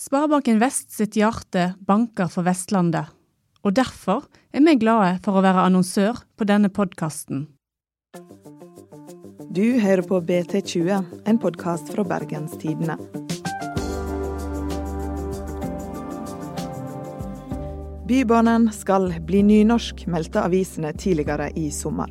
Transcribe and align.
Sparebanken 0.00 0.56
Vest 0.58 0.94
sitt 0.96 1.16
hjerte 1.18 1.74
banker 1.84 2.30
for 2.32 2.46
Vestlandet, 2.46 3.10
og 3.60 3.74
derfor 3.76 4.22
er 4.48 4.62
vi 4.64 4.72
glade 4.80 5.18
for 5.20 5.36
å 5.36 5.42
være 5.44 5.66
annonsør 5.68 6.22
på 6.40 6.46
denne 6.48 6.70
podkasten. 6.72 7.42
Du 9.52 9.76
hører 9.82 10.00
på 10.08 10.22
BT20, 10.24 11.04
en 11.28 11.40
podkast 11.42 11.92
fra 11.92 12.06
Bergens 12.14 12.54
Tidende. 12.62 12.96
Bybanen 18.08 18.70
skal 18.72 19.12
bli 19.28 19.44
nynorsk, 19.50 20.06
meldte 20.08 20.46
avisene 20.46 20.94
tidligere 20.96 21.52
i 21.60 21.68
sommer. 21.68 22.08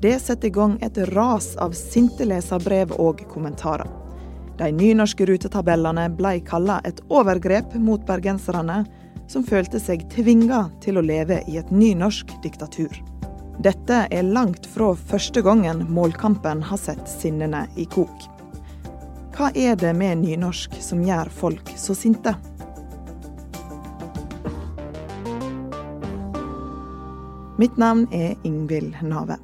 Det 0.00 0.16
setter 0.24 0.48
i 0.48 0.56
gang 0.62 0.80
et 0.80 1.04
ras 1.12 1.52
av 1.60 1.76
sinte 1.76 2.24
leserbrev 2.24 2.96
og 2.96 3.20
kommentarer. 3.28 4.05
De 4.56 4.70
nynorske 4.72 5.26
rutetabellene 5.28 6.06
ble 6.16 6.38
kalla 6.46 6.78
et 6.88 7.02
overgrep 7.12 7.74
mot 7.76 8.00
bergenserne, 8.08 8.84
som 9.28 9.44
følte 9.44 9.80
seg 9.82 10.06
tvinga 10.12 10.62
til 10.80 10.96
å 10.96 11.04
leve 11.04 11.42
i 11.50 11.58
et 11.60 11.70
nynorsk 11.74 12.32
diktatur. 12.44 12.94
Dette 13.60 14.02
er 14.12 14.22
langt 14.24 14.68
fra 14.68 14.92
første 14.96 15.42
gangen 15.44 15.84
målkampen 15.92 16.62
har 16.64 16.80
sett 16.80 17.04
sinnene 17.08 17.66
i 17.76 17.84
kok. 17.84 18.28
Hva 19.36 19.50
er 19.52 19.76
det 19.76 19.92
med 19.96 20.22
nynorsk 20.22 20.78
som 20.80 21.02
gjør 21.04 21.28
folk 21.32 21.72
så 21.76 21.96
sinte? 21.96 22.32
Mitt 27.60 27.76
navn 27.80 28.04
er 28.12 28.36
Ingvild 28.44 28.96
Nave. 29.04 29.36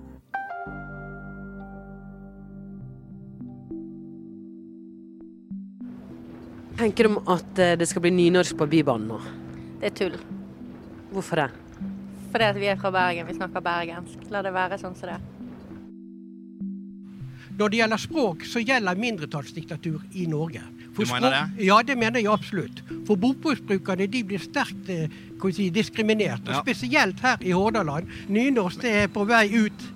Tenker 6.83 7.07
du 7.07 7.15
om 7.15 7.29
at 7.31 7.59
eh, 7.63 7.77
det 7.79 7.87
skal 7.91 8.03
bli 8.07 8.15
nynorsk 8.15 8.59
på 8.59 8.67
Bybanen 8.71 9.13
nå? 9.13 9.21
Det 9.83 9.91
er 9.91 9.95
tull. 9.99 10.17
Hvorfor 11.13 11.43
det? 11.45 11.51
Fordi 12.33 12.49
at 12.49 12.59
vi 12.59 12.71
er 12.73 12.81
fra 12.81 12.91
Bergen, 12.95 13.29
vi 13.29 13.37
snakker 13.37 13.63
bergensk. 13.63 14.27
La 14.33 14.41
det 14.43 14.55
være 14.55 14.79
sånn 14.81 14.97
som 14.97 15.11
det 15.11 15.19
er. 15.19 15.31
Når 17.53 17.69
det 17.69 17.79
gjelder 17.83 18.01
språk, 18.01 18.47
så 18.49 18.63
gjelder 18.65 18.99
mindretallsdiktatur 18.99 20.07
i 20.17 20.25
Norge. 20.31 20.63
For 20.97 21.05
du 21.05 21.13
mener 21.13 21.35
det? 21.35 21.67
Ja, 21.67 21.79
det 21.85 21.99
mener 22.01 22.21
jeg 22.21 22.33
absolutt. 22.33 22.81
For 23.07 23.21
bokmålsbrukerne 23.21 24.09
de 24.11 24.23
blir 24.33 24.41
sterkt 24.43 24.89
eh, 24.93 25.13
si, 25.53 25.69
diskriminert. 25.75 26.49
Og 26.49 26.65
spesielt 26.65 27.21
her 27.23 27.45
i 27.45 27.53
Hordaland. 27.53 28.09
Nynorsk 28.33 28.89
er 28.89 29.13
på 29.13 29.27
vei 29.29 29.45
ut. 29.53 29.87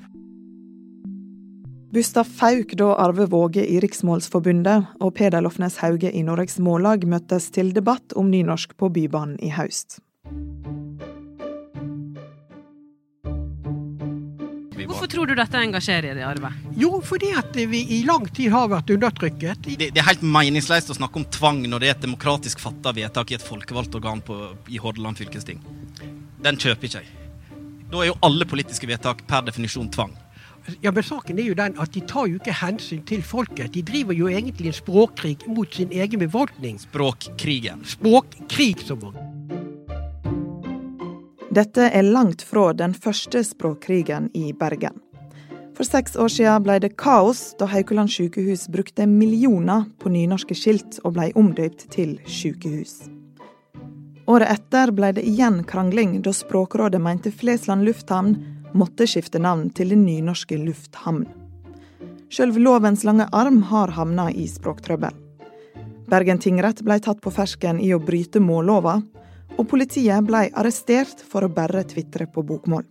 Bustad 1.97 2.25
Fauk 2.25 2.75
da 2.77 2.91
Arve 3.01 3.25
Våge 3.33 3.63
i 3.65 3.79
Riksmålsforbundet 3.81 4.99
og 5.01 5.15
Peder 5.17 5.41
Lofnes 5.41 5.79
Hauge 5.81 6.11
i 6.13 6.21
Norges 6.21 6.59
Mållag 6.61 7.07
møttes 7.09 7.47
til 7.55 7.71
debatt 7.73 8.13
om 8.21 8.29
nynorsk 8.29 8.75
på 8.77 8.91
Bybanen 8.93 9.39
i 9.41 9.49
høst. 9.57 9.97
Hvorfor 14.77 15.09
tror 15.09 15.31
du 15.31 15.33
dette 15.41 15.63
engasjerer 15.63 16.13
deg, 16.13 16.21
Arve? 16.27 16.51
Jo, 16.77 17.01
fordi 17.01 17.33
at 17.41 17.57
vi 17.57 17.81
i 17.97 18.03
lang 18.05 18.29
tid 18.29 18.53
har 18.53 18.69
vært 18.75 18.93
undertrykket. 18.93 19.65
Det, 19.65 19.89
det 19.89 20.05
er 20.05 20.09
helt 20.11 20.29
meningsløst 20.37 20.93
å 20.93 20.99
snakke 21.01 21.23
om 21.23 21.27
tvang 21.33 21.65
når 21.65 21.81
det 21.81 21.89
er 21.89 21.97
et 21.97 22.05
demokratisk 22.05 22.61
fatta 22.61 22.93
vedtak 22.93 23.33
i 23.33 23.41
et 23.41 23.49
folkevalgt 23.49 23.97
organ 23.97 24.21
på, 24.21 24.37
i 24.69 24.77
Hordaland 24.85 25.17
fylkesting. 25.17 25.65
Den 26.45 26.61
kjøper 26.61 26.91
ikke 26.93 27.07
jeg. 27.07 27.27
Da 27.89 28.05
er 28.05 28.13
jo 28.13 28.21
alle 28.29 28.45
politiske 28.45 28.93
vedtak 28.93 29.25
per 29.25 29.49
definisjon 29.49 29.89
tvang. 29.97 30.13
Ja, 30.81 30.93
men 30.93 31.03
saken 31.03 31.39
er 31.39 31.49
jo 31.51 31.55
den 31.55 31.79
at 31.79 31.95
De 31.95 32.03
tar 32.09 32.27
jo 32.31 32.41
ikke 32.41 32.55
hensyn 32.61 33.05
til 33.07 33.23
folket. 33.23 33.73
De 33.75 33.83
driver 33.87 34.17
jo 34.17 34.29
egentlig 34.29 34.73
en 34.73 34.79
språkkrig 34.81 35.39
mot 35.47 35.75
sin 35.75 35.93
egen 35.93 36.21
befolkning. 36.21 36.79
Språkkrigen. 36.83 37.85
Språkkrig, 37.87 38.83
som 38.87 39.03
man. 39.05 39.17
Dette 41.57 41.89
er 41.89 42.05
langt 42.05 42.43
fra 42.45 42.73
den 42.77 42.93
første 42.95 43.41
språkkrigen 43.47 44.29
i 44.37 44.53
Bergen. 44.53 44.99
For 45.77 45.85
seks 45.85 46.17
år 46.17 46.31
siden 46.33 46.65
ble 46.65 46.79
det 46.81 46.97
kaos 47.01 47.51
da 47.61 47.69
Haukeland 47.69 48.13
sykehus 48.13 48.67
brukte 48.73 49.05
millioner 49.09 49.85
på 50.01 50.09
nynorske 50.13 50.57
skilt 50.57 50.99
og 51.05 51.19
ble 51.19 51.31
omdøypt 51.37 51.87
til 51.93 52.17
sykehus. 52.25 53.07
Året 54.27 54.51
etter 54.51 54.91
ble 54.97 55.13
det 55.15 55.25
igjen 55.29 55.61
krangling 55.69 56.17
da 56.25 56.33
Språkrådet 56.35 57.01
mente 57.01 57.31
Flesland 57.31 57.85
lufthavn 57.87 58.35
måtte 58.75 59.07
skifte 59.07 59.39
navn 59.43 59.69
til 59.71 59.93
den 59.95 60.07
nynorske 60.07 60.59
lufthamn. 60.59 61.27
Sjølv 62.33 62.59
lovens 62.59 63.05
lange 63.07 63.29
arm 63.33 63.63
har 63.71 63.95
havna 63.95 64.31
i 64.33 64.49
språktrøbbel. 64.51 65.15
Bergen 66.11 66.39
tingrett 66.43 66.83
ble 66.87 66.99
tatt 67.03 67.23
på 67.23 67.31
fersken 67.35 67.79
i 67.83 67.93
å 67.95 68.03
bryte 68.03 68.43
mållova, 68.43 69.01
og 69.57 69.69
politiet 69.71 70.27
ble 70.27 70.47
arrestert 70.55 71.23
for 71.23 71.47
å 71.47 71.53
bare 71.53 71.85
tvitre 71.89 72.27
på 72.31 72.45
bokmål. 72.47 72.85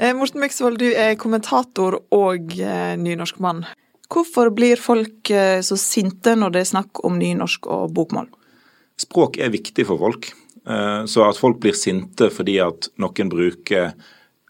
Eh, 0.00 0.14
Morten 0.16 0.40
Myksvold, 0.40 0.80
du 0.80 0.88
er 0.96 1.18
kommentator 1.20 1.98
og 2.16 2.54
eh, 2.56 2.96
nynorskmann. 2.96 3.66
Hvorfor 4.10 4.48
blir 4.50 4.80
folk 4.80 5.30
eh, 5.30 5.60
så 5.62 5.76
sinte 5.78 6.32
når 6.38 6.54
det 6.54 6.62
er 6.64 6.70
snakk 6.70 7.02
om 7.04 7.18
nynorsk 7.20 7.68
og 7.68 7.92
bokmål? 7.94 8.30
Språk 8.98 9.36
er 9.38 9.52
viktig 9.52 9.84
for 9.86 10.00
folk. 10.00 10.30
Eh, 10.70 11.04
så 11.04 11.26
at 11.26 11.40
folk 11.40 11.60
blir 11.62 11.76
sinte 11.76 12.30
fordi 12.32 12.58
at 12.62 12.90
noen 13.00 13.30
bruker 13.32 13.94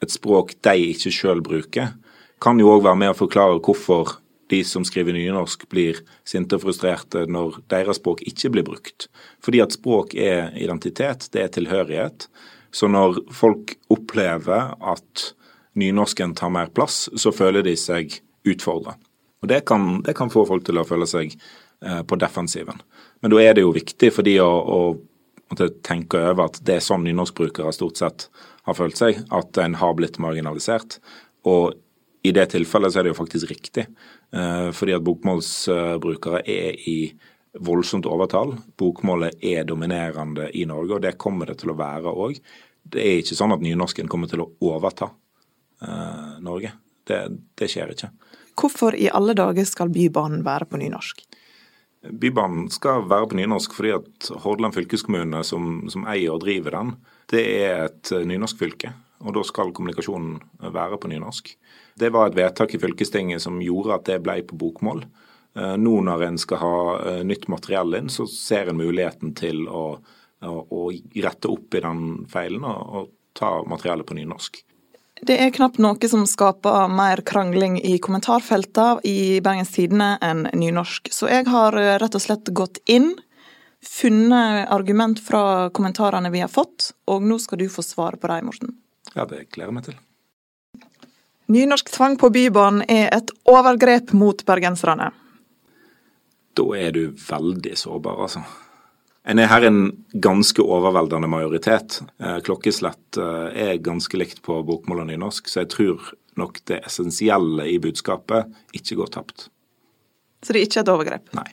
et 0.00 0.12
språk 0.12 0.56
de 0.64 0.90
ikke 0.92 1.12
sjøl 1.14 1.42
bruker, 1.44 1.94
kan 2.40 2.60
jo 2.60 2.72
òg 2.72 2.84
være 2.86 3.00
med 3.02 3.12
å 3.12 3.18
forklare 3.18 3.60
hvorfor 3.60 4.16
de 4.50 4.62
som 4.66 4.84
skriver 4.86 5.14
nynorsk 5.14 5.66
blir 5.70 6.00
sinte 6.26 6.56
og 6.56 6.64
frustrerte 6.64 7.26
når 7.30 7.60
deres 7.70 8.00
språk 8.00 8.24
ikke 8.26 8.50
blir 8.54 8.66
brukt. 8.66 9.06
Fordi 9.44 9.60
at 9.62 9.76
språk 9.76 10.16
er 10.18 10.50
identitet, 10.58 11.28
det 11.34 11.44
er 11.44 11.52
tilhørighet. 11.54 12.26
Så 12.74 12.88
når 12.90 13.20
folk 13.34 13.76
opplever 13.92 14.74
at 14.80 15.26
nynorsken 15.78 16.34
tar 16.38 16.50
mer 16.50 16.72
plass, 16.74 17.06
så 17.14 17.30
føler 17.34 17.62
de 17.66 17.76
seg 17.78 18.16
utfordra. 18.48 18.96
Og 19.40 19.52
det 19.52 19.62
kan, 19.68 20.00
det 20.06 20.16
kan, 20.18 20.32
få 20.32 20.42
folk 20.48 20.66
til 20.66 20.80
å 20.80 20.86
føle 20.88 21.06
seg 21.08 21.36
eh, 21.36 22.02
på 22.02 22.18
defensiven. 22.20 22.82
Men 23.22 23.32
da 23.32 23.40
er 23.44 23.54
det 23.56 23.64
jo 23.64 23.76
viktig 23.76 24.10
for 24.16 24.26
de 24.26 24.36
å, 24.42 24.50
å 24.50 24.80
måtte 25.50 25.70
tenke 25.86 26.20
over 26.30 26.48
at 26.48 26.60
det 26.66 26.78
er 26.78 26.84
sånn 26.84 27.04
nynorskbrukere 27.06 27.72
stort 27.74 28.00
sett 28.00 28.28
har 28.68 28.76
følt 28.78 28.98
seg, 29.00 29.22
at 29.34 29.58
en 29.62 29.76
har 29.80 29.96
blitt 29.98 30.20
marginalisert. 30.22 30.98
Og 31.48 31.74
i 32.26 32.32
det 32.36 32.50
tilfellet 32.52 32.92
så 32.92 33.00
er 33.00 33.06
det 33.06 33.14
jo 33.14 33.18
faktisk 33.18 33.50
riktig, 33.50 33.86
eh, 34.36 34.70
fordi 34.76 34.94
at 34.96 35.04
bokmålsbrukere 35.04 36.42
er 36.44 36.76
i 36.88 36.98
voldsomt 37.58 38.06
overtall. 38.06 38.54
Bokmålet 38.78 39.42
er 39.42 39.64
dominerende 39.64 40.50
i 40.54 40.66
Norge, 40.68 40.98
og 40.98 41.02
det 41.02 41.18
kommer 41.18 41.50
det 41.50 41.58
til 41.62 41.72
å 41.72 41.78
være 41.78 42.12
òg. 42.12 42.38
Det 42.90 43.00
er 43.00 43.22
ikke 43.22 43.38
sånn 43.38 43.54
at 43.56 43.64
nynorsken 43.64 44.08
kommer 44.08 44.30
til 44.30 44.44
å 44.44 44.50
overta 44.70 45.10
uh, 45.10 46.38
Norge. 46.40 46.72
Det, 47.06 47.18
det 47.58 47.68
skjer 47.70 47.92
ikke. 47.94 48.10
Hvorfor 48.60 48.94
i 48.94 49.08
alle 49.12 49.34
dager 49.34 49.66
skal 49.68 49.90
Bybanen 49.92 50.44
være 50.46 50.68
på 50.70 50.80
nynorsk? 50.80 51.24
Bybanen 52.00 52.70
skal 52.72 53.04
være 53.10 53.28
på 53.28 53.36
nynorsk 53.36 53.74
fordi 53.76 53.92
at 53.98 54.30
Hordaland 54.44 54.76
fylkeskommune, 54.76 55.42
som, 55.44 55.82
som, 55.92 56.06
eier 56.08 56.32
og 56.32 56.40
driver 56.46 56.78
den, 56.78 56.94
det 57.32 57.42
er 57.60 57.82
et 57.90 58.12
nynorsk 58.26 58.62
fylke. 58.62 58.94
Og 59.20 59.34
da 59.36 59.42
skal 59.44 59.74
kommunikasjonen 59.76 60.38
være 60.72 60.96
på 60.96 61.10
nynorsk. 61.12 61.52
Det 62.00 62.08
var 62.14 62.30
et 62.30 62.38
vedtak 62.38 62.72
i 62.72 62.80
fylkestinget 62.80 63.44
som 63.44 63.60
gjorde 63.60 63.98
at 63.98 64.06
det 64.08 64.22
ble 64.24 64.38
på 64.48 64.56
bokmål. 64.62 65.04
Eh, 65.58 65.76
nå 65.76 65.92
når 66.06 66.24
en 66.24 66.40
skal 66.40 66.62
ha 66.62 66.76
eh, 67.02 67.20
nytt 67.28 67.44
materiell 67.52 67.98
inn, 67.98 68.08
så 68.08 68.24
ser 68.30 68.70
en 68.70 68.80
muligheten 68.80 69.34
til 69.36 69.66
å, 69.68 69.84
å, 70.46 70.54
å 70.56 70.82
rette 71.20 71.52
opp 71.52 71.76
i 71.76 71.84
den 71.84 72.04
feilen 72.32 72.64
og, 72.64 72.96
og 72.96 73.12
ta 73.36 73.58
materiellet 73.68 74.08
på 74.08 74.16
nynorsk. 74.16 74.62
Det 75.20 75.36
er 75.36 75.52
knapt 75.52 75.76
noe 75.82 76.08
som 76.08 76.22
skaper 76.28 76.88
mer 76.88 77.20
krangling 77.28 77.76
i 77.84 77.98
kommentarfeltene 78.00 79.02
i 79.04 79.40
Bergens 79.44 79.72
Tidende 79.74 80.14
enn 80.24 80.46
nynorsk. 80.56 81.10
Så 81.12 81.28
jeg 81.28 81.44
har 81.50 81.76
eh, 81.76 81.96
rett 82.00 82.16
og 82.16 82.24
slett 82.24 82.48
gått 82.56 82.80
inn, 82.88 83.12
funnet 83.84 84.68
argument 84.72 85.20
fra 85.20 85.68
kommentarene 85.76 86.32
vi 86.32 86.40
har 86.40 86.52
fått, 86.52 86.94
og 87.08 87.24
nå 87.24 87.36
skal 87.40 87.60
du 87.60 87.68
få 87.72 87.84
svare 87.84 88.20
på 88.20 88.32
dem, 88.32 88.48
Morten. 88.48 88.72
Ja, 89.12 89.26
det 89.28 89.50
gleder 89.52 89.68
jeg 89.68 89.76
meg 89.76 89.88
til. 89.90 90.00
Nynorsk 91.50 91.90
tvang 91.92 92.16
på 92.20 92.30
Bybanen 92.30 92.84
er 92.88 93.10
et 93.12 93.32
overgrep 93.50 94.12
mot 94.16 94.44
bergenserne. 94.46 95.10
Da 96.56 96.66
er 96.78 96.94
du 96.94 97.02
veldig 97.12 97.76
sårbar, 97.76 98.24
altså. 98.24 98.44
En 99.30 99.38
er 99.38 99.46
her 99.46 99.62
en 99.62 99.92
ganske 100.18 100.62
overveldende 100.62 101.28
majoritet. 101.30 102.00
Eh, 102.18 102.40
klokkeslett 102.42 103.18
eh, 103.20 103.68
er 103.68 103.82
ganske 103.84 104.18
likt 104.18 104.42
på 104.42 104.56
bokmål 104.66 105.04
og 105.04 105.10
nynorsk, 105.12 105.46
så 105.46 105.62
jeg 105.62 105.70
tror 105.76 106.08
nok 106.40 106.58
det 106.66 106.80
essensielle 106.88 107.68
i 107.70 107.76
budskapet 107.82 108.50
ikke 108.74 108.98
går 108.98 109.12
tapt. 109.14 109.46
Så 110.42 110.50
det 110.50 110.62
er 110.62 110.66
ikke 110.66 110.82
et 110.82 110.90
overgrep? 110.90 111.30
Nei. 111.38 111.46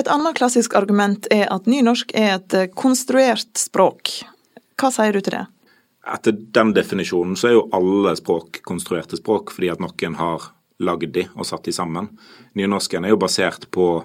Et 0.00 0.08
annet 0.08 0.38
klassisk 0.38 0.76
argument 0.78 1.26
er 1.34 1.50
at 1.52 1.68
nynorsk 1.68 2.14
er 2.16 2.38
et 2.38 2.56
eh, 2.56 2.70
konstruert 2.72 3.60
språk. 3.60 4.14
Hva 4.80 4.92
sier 4.94 5.12
du 5.12 5.20
til 5.20 5.36
det? 5.36 5.44
Etter 6.08 6.38
den 6.56 6.72
definisjonen 6.72 7.36
så 7.36 7.50
er 7.50 7.58
jo 7.58 7.66
alle 7.76 8.14
språk 8.16 8.62
konstruerte 8.64 9.20
språk, 9.20 9.52
fordi 9.52 9.74
at 9.74 9.84
noen 9.84 10.16
har 10.16 10.48
lagd 10.80 11.12
de 11.12 11.26
og 11.34 11.44
satt 11.44 11.68
de 11.68 11.76
sammen. 11.76 12.08
Nynorsken 12.56 13.04
er 13.04 13.12
jo 13.12 13.20
basert 13.20 13.68
på 13.74 13.98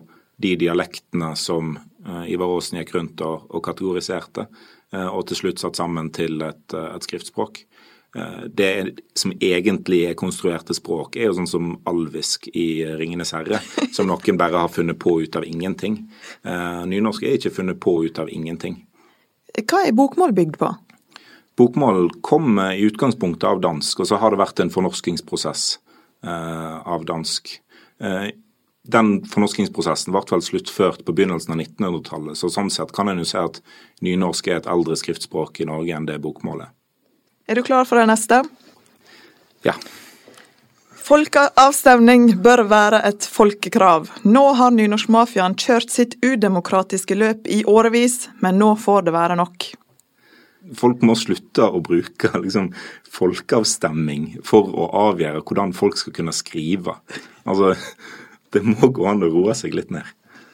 de 0.43 0.57
dialektene 0.59 1.35
som 1.39 1.77
Ivar 2.27 2.51
Aasen 2.51 2.79
gikk 2.81 2.95
rundt 2.95 3.21
og, 3.25 3.47
og 3.49 3.63
kategoriserte, 3.65 4.47
uh, 4.95 5.09
og 5.09 5.27
til 5.29 5.39
slutt 5.39 5.63
satt 5.63 5.79
sammen 5.79 6.11
til 6.15 6.41
et, 6.45 6.75
et 6.75 7.07
skriftspråk. 7.07 7.65
Det 8.45 8.67
som 9.17 9.31
egentlig 9.41 10.03
er 10.05 10.13
konstruerte 10.13 10.75
språk, 10.77 11.15
er 11.17 11.31
jo 11.31 11.37
sånn 11.39 11.47
som 11.49 11.71
alvisk 11.89 12.45
i 12.53 12.85
'Ringenes 12.85 13.33
herre', 13.33 13.57
som 13.95 14.05
noen 14.05 14.37
bare 14.37 14.61
har 14.61 14.69
funnet 14.69 14.99
på 15.01 15.15
ut 15.23 15.33
av 15.39 15.47
ingenting. 15.49 15.95
Nynorsk 16.45 17.25
er 17.25 17.39
ikke 17.39 17.55
funnet 17.55 17.79
på 17.81 17.95
ut 18.05 18.21
av 18.21 18.29
ingenting. 18.29 18.83
Hva 19.57 19.81
er 19.87 19.97
bokmål 19.97 20.37
bygd 20.37 20.61
på? 20.61 20.69
Bokmål 21.57 22.09
kom 22.25 22.57
i 22.57 22.81
utgangspunktet 22.87 23.45
av 23.45 23.59
dansk, 23.61 24.01
og 24.01 24.09
så 24.09 24.17
har 24.17 24.33
det 24.33 24.41
vært 24.41 24.61
en 24.63 24.71
fornorskingsprosess 24.73 25.65
eh, 26.25 26.77
av 26.81 27.05
dansk. 27.05 27.59
Den 28.83 29.21
fornorskingsprosessen 29.31 30.11
ble 30.11 30.23
vel 30.27 30.43
sluttført 30.43 31.05
på 31.07 31.15
begynnelsen 31.15 31.55
av 31.55 31.61
1900-tallet, 31.63 32.35
så 32.35 32.49
sånn 32.51 32.71
sett 32.73 32.91
kan 32.95 33.07
en 33.07 33.21
jo 33.21 33.27
si 33.27 33.37
at 33.39 33.61
nynorsk 34.03 34.49
er 34.51 34.59
et 34.59 34.67
eldre 34.67 34.97
skriftspråk 34.99 35.61
i 35.63 35.67
Norge 35.69 35.95
enn 35.95 36.07
det 36.09 36.19
bokmålet. 36.23 36.73
Er 37.47 37.59
du 37.59 37.63
klar 37.63 37.87
for 37.87 37.99
det 37.99 38.09
neste? 38.11 38.41
Ja. 39.63 39.77
Folkeavstemning 41.03 42.29
bør 42.43 42.63
være 42.67 42.99
et 43.07 43.27
folkekrav. 43.27 44.11
Nå 44.27 44.43
har 44.59 44.75
nynorskmafiaen 44.75 45.55
kjørt 45.59 45.91
sitt 45.91 46.17
udemokratiske 46.23 47.15
løp 47.15 47.47
i 47.51 47.63
årevis, 47.67 48.27
men 48.43 48.59
nå 48.59 48.73
får 48.79 49.07
det 49.07 49.15
være 49.15 49.39
nok 49.39 49.71
folk 50.79 51.03
må 51.05 51.15
slutte 51.19 51.65
å 51.65 51.81
bruke 51.83 52.31
liksom, 52.43 52.71
folkeavstemning 53.13 54.39
for 54.47 54.71
å 54.71 54.89
avgjøre 55.09 55.43
hvordan 55.43 55.73
folk 55.77 55.99
skal 55.99 56.15
kunne 56.15 56.35
skrive. 56.35 56.97
Altså, 57.43 57.73
det 58.53 58.63
må 58.65 58.89
gå 58.93 59.07
an 59.09 59.25
å 59.25 59.31
roe 59.33 59.55
seg 59.57 59.75
litt 59.77 59.91
ned. 59.93 60.07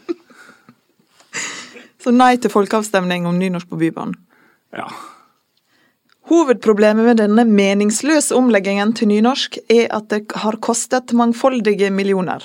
Så 2.04 2.16
nei 2.16 2.36
til 2.42 2.54
folkeavstemning 2.54 3.28
om 3.30 3.40
nynorsk 3.40 3.69
på 3.69 3.80
Bybanen? 3.81 4.18
Ja. 4.75 4.88
Hovedproblemet 6.30 7.06
med 7.06 7.18
denne 7.18 7.44
meningsløse 7.50 8.36
omleggingen 8.38 8.92
til 8.94 9.10
nynorsk 9.10 9.57
er 9.74 9.88
at 9.96 10.12
det 10.13 10.28
har 10.38 10.60
kostet 10.62 11.16
mangfoldige 11.18 11.90
millioner. 11.90 12.44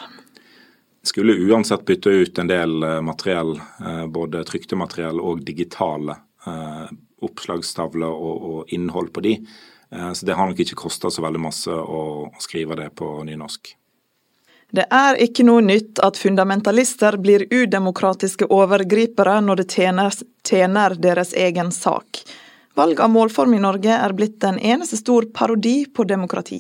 Skulle 1.05 1.37
uansett 1.37 1.85
bytte 1.85 2.09
ut 2.09 2.39
en 2.41 2.49
del 2.49 2.83
eh, 2.83 3.01
materiell, 3.05 3.59
eh, 3.61 4.07
både 4.09 4.41
trykte 4.49 4.79
materiell 4.81 5.21
og 5.21 5.43
digitale 5.45 6.17
eh, 6.49 6.87
oppslagstavler 7.25 8.09
og, 8.09 8.73
innhold 8.73 9.13
på 9.13 9.25
de. 9.25 9.39
Så 9.95 10.27
det 10.27 10.35
har 10.35 10.49
nok 10.49 10.59
ikke 10.61 10.77
kosta 10.77 11.09
så 11.13 11.23
veldig 11.23 11.41
masse 11.41 11.71
å 11.71 12.27
skrive 12.43 12.75
det 12.81 12.89
på 12.99 13.07
nynorsk. 13.25 13.69
Det 14.75 14.87
er 14.91 15.19
ikke 15.23 15.45
noe 15.47 15.63
nytt 15.63 16.01
at 16.03 16.17
fundamentalister 16.19 17.15
blir 17.23 17.45
udemokratiske 17.47 18.49
overgripere 18.51 19.37
når 19.47 19.61
det 19.61 19.67
tjener, 19.77 20.17
tjener 20.43 20.97
deres 20.99 21.31
egen 21.39 21.71
sak. 21.75 22.25
Valg 22.75 22.99
av 22.99 23.13
målform 23.15 23.55
i 23.55 23.61
Norge 23.63 23.95
er 23.95 24.15
blitt 24.19 24.43
en 24.43 24.59
eneste 24.59 24.99
stor 24.99 25.29
parodi 25.31 25.85
på 25.87 26.07
demokrati. 26.11 26.59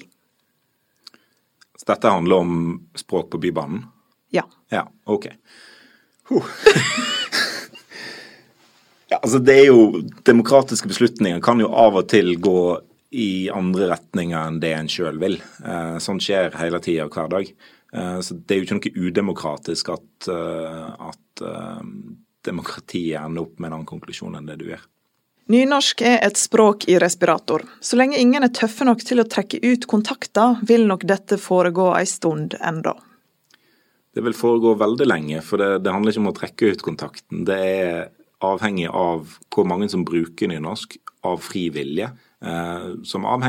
Så 1.75 1.91
dette 1.91 2.13
handler 2.15 2.45
om 2.45 2.55
språk 2.95 3.33
på 3.33 3.41
Bybanen? 3.43 3.83
Ja. 4.31 4.47
Ja, 4.71 4.87
ok. 5.05 5.33
Huh. 6.31 6.53
Ja, 9.13 9.19
altså 9.23 9.39
det 9.39 9.55
er 9.55 9.67
jo 9.69 10.01
Demokratiske 10.27 10.89
beslutninger 10.91 11.39
kan 11.45 11.61
jo 11.63 11.69
av 11.71 12.01
og 12.01 12.09
til 12.11 12.33
gå 12.43 12.81
i 13.15 13.47
andre 13.53 13.93
retninger 13.93 14.41
enn 14.41 14.57
det 14.63 14.73
en 14.75 14.89
sjøl 14.91 15.21
vil. 15.23 15.37
Eh, 15.63 15.99
sånn 16.03 16.19
skjer 16.25 16.57
hele 16.59 16.81
tida 16.83 17.05
hver 17.07 17.29
dag. 17.31 17.53
Eh, 17.95 18.19
så 18.21 18.37
det 18.37 18.55
er 18.55 18.61
jo 18.61 18.67
ikke 18.67 18.81
noe 18.81 19.09
udemokratisk 19.09 19.95
at, 19.95 20.29
eh, 20.33 20.91
at 21.11 21.45
demokratiet 22.45 23.19
ender 23.19 23.47
opp 23.47 23.59
med 23.59 23.71
en 23.71 23.79
annen 23.79 23.89
konklusjon 23.89 24.37
enn 24.39 24.47
det 24.47 24.59
du 24.61 24.69
gjør. 24.69 24.83
Nynorsk 25.53 26.01
er 26.09 26.23
et 26.25 26.39
språk 26.41 26.87
i 26.89 26.97
respirator. 27.01 27.67
Så 27.85 27.99
lenge 28.01 28.17
ingen 28.17 28.47
er 28.47 28.53
tøffe 28.55 28.87
nok 28.89 29.03
til 29.05 29.21
å 29.21 29.27
trekke 29.29 29.61
ut 29.61 29.85
kontakter, 29.91 30.57
vil 30.65 30.87
nok 30.89 31.05
dette 31.05 31.37
foregå 31.37 31.91
ei 31.99 32.07
stund 32.09 32.57
enda. 32.65 32.95
Det 34.15 34.23
vil 34.25 34.37
foregå 34.37 34.73
veldig 34.81 35.09
lenge, 35.11 35.43
for 35.45 35.61
det, 35.61 35.83
det 35.85 35.93
handler 35.93 36.15
ikke 36.15 36.23
om 36.23 36.31
å 36.31 36.37
trekke 36.39 36.71
ut 36.73 36.85
kontakten. 36.87 37.43
Det 37.45 37.59
er 37.59 37.99
avhengig 38.45 38.87
av 38.89 39.37
hvor 39.53 39.69
mange 39.69 39.91
som 39.93 40.07
bruker 40.07 40.49
nynorsk 40.49 40.97
av 41.27 41.43
fri 41.45 41.67
vilje. 41.75 42.09
Eh, 42.45 42.89
som, 43.03 43.25
av, 43.25 43.43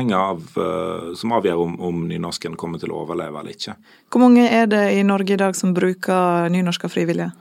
eh, 0.56 1.14
som 1.14 1.32
avgjør 1.32 1.58
om, 1.60 1.80
om, 1.80 2.04
nynorsken 2.08 2.54
kommer 2.56 2.80
til 2.80 2.94
å 2.94 3.02
overleve 3.02 3.42
eller 3.42 3.52
ikke. 3.52 3.74
Hvor 4.08 4.22
mange 4.22 4.46
er 4.48 4.70
det 4.72 4.84
i 4.96 5.02
Norge 5.04 5.34
i 5.34 5.40
dag 5.40 5.56
som 5.58 5.74
bruker 5.76 6.48
nynorsk 6.52 6.86
av 6.88 6.94
frivillige? 6.94 7.34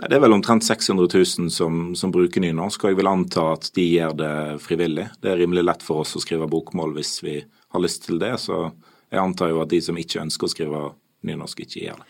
Det 0.00 0.16
er 0.16 0.22
vel 0.24 0.36
omtrent 0.36 0.64
600 0.64 1.08
000 1.12 1.50
som, 1.52 1.82
som, 1.96 2.12
bruker 2.12 2.40
nynorsk, 2.40 2.84
og 2.84 2.92
jeg 2.92 2.98
vil 3.00 3.10
anta 3.10 3.44
at 3.52 3.68
de 3.76 3.84
gjør 3.90 4.16
det 4.16 4.32
frivillig. 4.64 5.06
Det 5.20 5.32
er 5.32 5.40
rimelig 5.42 5.66
lett 5.66 5.84
for 5.84 6.00
oss 6.04 6.16
å 6.16 6.22
skrive 6.24 6.48
bokmål 6.48 6.96
hvis 6.96 7.12
vi 7.24 7.36
har 7.44 7.84
lyst 7.84 8.06
til 8.06 8.20
det, 8.22 8.32
så 8.40 8.70
jeg 9.12 9.20
antar 9.20 9.52
jo 9.52 9.60
at 9.64 9.72
de 9.72 9.82
som 9.84 10.00
ikke 10.00 10.22
ønsker 10.24 10.48
å 10.48 10.52
skrive 10.52 10.82
nynorsk, 11.28 11.60
ikke 11.64 11.82
gjør 11.90 12.00
det. 12.00 12.08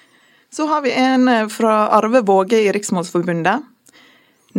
Så 0.54 0.68
har 0.70 0.86
vi 0.86 0.94
en 0.94 1.50
fra 1.50 1.74
Arve 1.94 2.22
Våge 2.26 2.62
i 2.62 2.70
Riksmålsforbundet. 2.74 3.66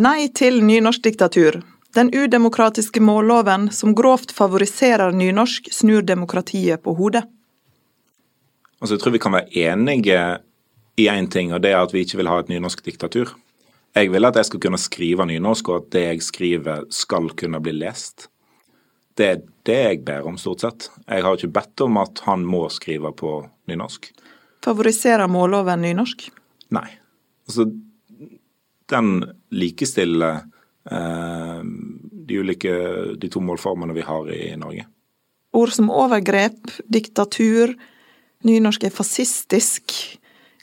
Nei 0.04 0.28
til 0.36 0.60
nynorskdiktatur. 0.68 1.62
Den 1.96 2.12
udemokratiske 2.14 3.02
målloven 3.02 3.72
som 3.72 3.96
grovt 3.96 4.32
favoriserer 4.36 5.12
nynorsk, 5.16 5.70
snur 5.72 6.02
demokratiet 6.02 6.84
på 6.84 6.94
hodet. 6.94 7.24
Altså, 8.82 8.96
jeg 8.96 9.02
tror 9.02 9.16
vi 9.16 9.22
kan 9.24 9.34
være 9.34 9.58
enige 9.58 10.22
i 10.98 11.08
én 11.10 11.30
ting, 11.30 11.54
og 11.54 11.62
det 11.64 11.72
er 11.72 11.82
at 11.82 11.94
vi 11.94 12.04
ikke 12.06 12.20
vil 12.20 12.30
ha 12.30 12.40
et 12.40 12.50
nynorsk 12.50 12.84
diktatur. 12.86 13.34
Jeg 13.96 14.12
vil 14.14 14.26
at 14.26 14.36
jeg 14.36 14.46
skal 14.46 14.62
kunne 14.62 14.78
skrive 14.78 15.26
nynorsk, 15.26 15.70
og 15.70 15.76
at 15.82 15.92
det 15.96 16.04
jeg 16.04 16.26
skriver 16.26 16.84
skal 16.94 17.32
kunne 17.40 17.62
bli 17.64 17.74
lest. 17.80 18.28
Det 19.18 19.26
er 19.26 19.42
det 19.66 19.78
jeg 19.78 20.04
ber 20.06 20.28
om, 20.30 20.38
stort 20.38 20.62
sett. 20.62 20.90
Jeg 21.08 21.24
har 21.26 21.38
ikke 21.38 21.56
bedt 21.56 21.82
om 21.82 21.98
at 21.98 22.22
han 22.28 22.46
må 22.46 22.68
skrive 22.70 23.10
på 23.18 23.40
nynorsk. 23.70 24.12
Favoriserer 24.66 25.30
målloven 25.32 25.82
nynorsk? 25.82 26.28
Nei. 26.76 26.90
Altså, 27.48 27.66
den 28.92 29.10
likestiller 29.50 30.44
de 30.88 32.38
ulike 32.40 32.72
de 33.20 33.30
to 33.32 33.42
målformene 33.44 33.96
vi 33.96 34.06
har 34.08 34.30
i 34.32 34.56
Norge. 34.60 34.86
Ord 35.58 35.74
som 35.76 35.90
overgrep, 35.92 36.72
diktatur, 36.92 37.74
nynorsk 38.48 38.86
er 38.88 38.94
fascistisk, 38.94 39.94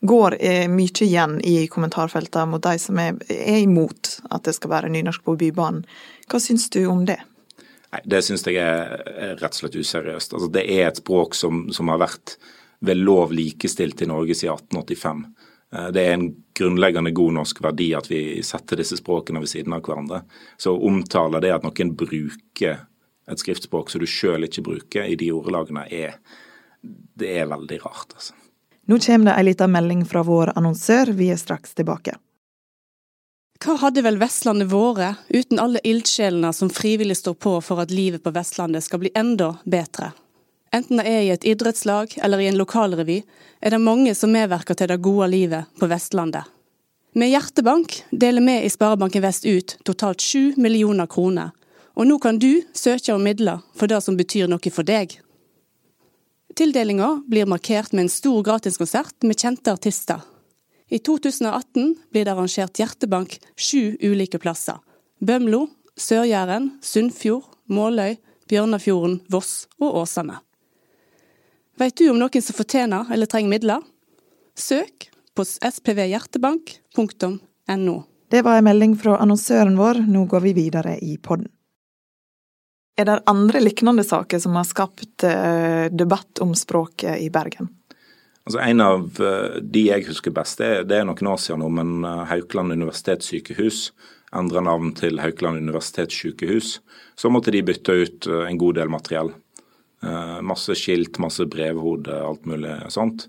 går 0.05 0.37
mye 0.69 1.05
igjen 1.07 1.39
i 1.45 1.67
kommentarfeltene 1.73 2.51
mot 2.53 2.63
de 2.65 2.77
som 2.81 2.99
er, 3.01 3.17
er, 3.33 3.63
imot 3.63 4.19
at 4.31 4.45
det 4.45 4.53
skal 4.57 4.75
være 4.75 4.91
nynorsk 4.93 5.25
på 5.25 5.37
Bybanen. 5.41 5.87
Hva 6.29 6.41
syns 6.43 6.69
du 6.73 6.83
om 6.91 7.07
det? 7.09 7.21
Nei, 7.95 8.03
Det 8.05 8.21
syns 8.27 8.45
jeg 8.47 8.61
er, 8.61 9.01
er, 9.15 9.37
rett 9.41 9.57
og 9.57 9.63
slett 9.63 9.79
useriøst. 9.81 10.37
Altså, 10.37 10.51
det 10.53 10.67
er 10.67 10.89
et 10.89 11.01
språk 11.01 11.37
som, 11.39 11.67
som 11.73 11.89
har 11.93 12.03
vært 12.05 12.37
ved 12.85 13.01
lov 13.01 13.33
likestilt 13.33 14.03
i 14.05 14.11
Norge 14.11 14.37
siden 14.37 14.59
1885. 14.59 15.25
Eh, 15.75 15.91
det 15.95 16.07
er 16.07 16.15
en 16.15 16.29
grunnleggende 16.55 17.11
god 17.11 17.35
norsk 17.41 17.63
verdi 17.65 17.91
at 17.99 18.11
vi 18.11 18.43
setter 18.47 18.81
disse 18.81 18.99
språkene 19.01 19.43
ved 19.43 19.51
siden 19.51 19.75
av 19.77 19.83
hverandre. 19.85 20.23
Så 20.57 20.75
å 20.75 20.83
omtale 20.89 21.43
det 21.43 21.55
at 21.55 21.67
noen 21.67 21.95
bruker 21.99 22.85
et 23.31 23.41
skriftspråk 23.41 23.91
som 23.91 24.03
du 24.03 24.09
sjøl 24.09 24.47
ikke 24.47 24.65
bruker, 24.65 25.07
i 25.09 25.17
de 25.17 25.31
ordlagene, 25.33 25.87
er, 25.89 26.19
det 26.83 27.31
er 27.41 27.49
veldig 27.49 27.81
rart. 27.87 28.13
altså. 28.13 28.37
Nå 28.85 28.99
kommer 29.01 29.31
det 29.31 29.39
ei 29.39 29.47
lita 29.49 29.67
melding 29.71 30.05
fra 30.05 30.21
vår 30.27 30.53
annonsør. 30.59 31.15
Vi 31.17 31.31
er 31.33 31.41
straks 31.41 31.73
tilbake. 31.79 32.19
Hva 33.65 33.79
hadde 33.81 34.03
vel 34.05 34.19
Vestlandet 34.21 34.69
vært 34.69 35.23
uten 35.33 35.63
alle 35.63 35.81
ildsjelene 35.89 36.51
som 36.53 36.69
frivillig 36.69 37.17
står 37.17 37.39
på 37.41 37.55
for 37.65 37.81
at 37.81 37.95
livet 37.95 38.21
på 38.21 38.35
Vestlandet 38.35 38.85
skal 38.85 39.01
bli 39.01 39.13
enda 39.17 39.55
bedre? 39.65 40.11
Enten 40.75 40.99
det 40.99 41.07
er 41.07 41.23
i 41.23 41.31
et 41.31 41.45
idrettslag 41.47 42.17
eller 42.25 42.43
i 42.43 42.49
en 42.51 42.59
lokalrevy, 42.59 43.21
er 43.63 43.71
det 43.71 43.83
mange 43.83 44.15
som 44.19 44.33
medvirker 44.35 44.75
til 44.75 44.91
det 44.91 45.03
gode 45.05 45.29
livet 45.31 45.71
på 45.79 45.87
Vestlandet. 45.91 46.49
Med 47.15 47.31
Hjertebank 47.31 48.01
deler 48.11 48.43
vi 48.43 48.57
i 48.65 48.71
Sparebanken 48.73 49.23
Vest 49.23 49.47
ut 49.47 49.77
totalt 49.87 50.25
7 50.25 50.57
millioner 50.59 51.07
kroner, 51.07 51.53
og 51.95 52.09
nå 52.09 52.19
kan 52.19 52.41
du 52.43 52.65
søke 52.75 53.15
om 53.15 53.23
midler 53.23 53.63
for 53.79 53.87
det 53.87 54.01
som 54.03 54.19
betyr 54.19 54.51
noe 54.51 54.73
for 54.75 54.87
deg. 54.87 55.15
Tildelinga 56.59 57.11
blir 57.31 57.47
markert 57.51 57.95
med 57.95 58.07
en 58.07 58.11
stor 58.11 58.43
gratiskonsert 58.47 59.23
med 59.23 59.39
kjente 59.39 59.71
artister. 59.71 60.23
I 60.91 60.99
2018 60.99 61.95
blir 62.11 62.27
det 62.27 62.35
arrangert 62.35 62.79
Hjertebank 62.79 63.39
sju 63.55 63.95
ulike 64.03 64.39
plasser. 64.43 64.83
Bømlo, 65.23 65.69
Sør-Jæren, 65.95 66.73
Sunnfjord, 66.83 67.47
Måløy, 67.71 68.19
Bjørnafjorden, 68.51 69.21
Voss 69.31 69.65
og 69.81 70.03
Åsane. 70.03 70.44
Vet 71.77 71.97
du 71.99 72.11
om 72.11 72.19
noen 72.21 72.43
som 72.43 72.55
fortjener 72.57 73.13
eller 73.13 73.27
trenger 73.31 73.51
midler? 73.51 73.81
Søk 74.59 75.11
på 75.35 75.45
spvhjertebank.no. 75.45 78.05
Det 78.31 78.43
var 78.47 78.59
en 78.59 78.65
melding 78.69 78.97
fra 78.99 79.17
annonsøren 79.23 79.77
vår, 79.79 79.95
nå 80.11 80.25
går 80.31 80.41
vi 80.47 80.53
videre 80.55 80.99
i 81.03 81.17
podden. 81.19 81.49
Er 82.95 83.05
det 83.09 83.23
andre 83.27 83.61
lignende 83.61 84.05
saker 84.07 84.39
som 84.39 84.55
har 84.55 84.65
skapt 84.69 85.25
eh, 85.27 85.87
debatt 85.91 86.39
om 86.43 86.55
språket 86.55 87.21
i 87.21 87.31
Bergen? 87.35 87.69
Altså 88.47 88.59
En 88.63 88.81
av 88.81 89.19
eh, 89.19 89.59
de 89.59 89.89
jeg 89.89 90.07
husker 90.07 90.31
best, 90.35 90.59
det, 90.63 90.85
det 90.91 90.97
er 91.01 91.05
noen 91.09 91.27
år 91.27 91.37
siden 91.43 91.61
nå, 91.65 91.69
men 91.75 92.05
Haukeland 92.31 92.73
universitetssykehus 92.79 93.91
endra 94.35 94.63
navn 94.65 94.93
til 94.99 95.21
Haukeland 95.23 95.63
universitetssykehus. 95.63 96.79
Så 97.17 97.31
måtte 97.31 97.55
de 97.55 97.63
bytte 97.67 97.93
ut 97.93 98.27
eh, 98.27 98.47
en 98.49 98.59
god 98.59 98.81
del 98.81 98.93
materiell. 98.93 99.33
Masse 100.45 100.75
skilt, 100.77 101.17
masse 101.23 101.47
brevhode, 101.49 102.13
alt 102.13 102.45
mulig 102.51 102.75
sånt. 102.93 103.29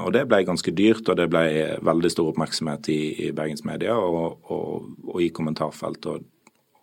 Og 0.00 0.12
Det 0.14 0.22
ble 0.30 0.38
ganske 0.48 0.72
dyrt, 0.72 1.08
og 1.12 1.18
det 1.18 1.26
ble 1.28 1.42
veldig 1.84 2.10
stor 2.12 2.30
oppmerksomhet 2.30 2.88
i, 2.88 3.00
i 3.26 3.32
Bergens 3.36 3.66
media 3.68 3.92
og, 3.98 4.38
og, 4.48 4.86
og 5.10 5.18
i 5.20 5.28
kommentarfelt. 5.28 6.06
Og, 6.08 6.24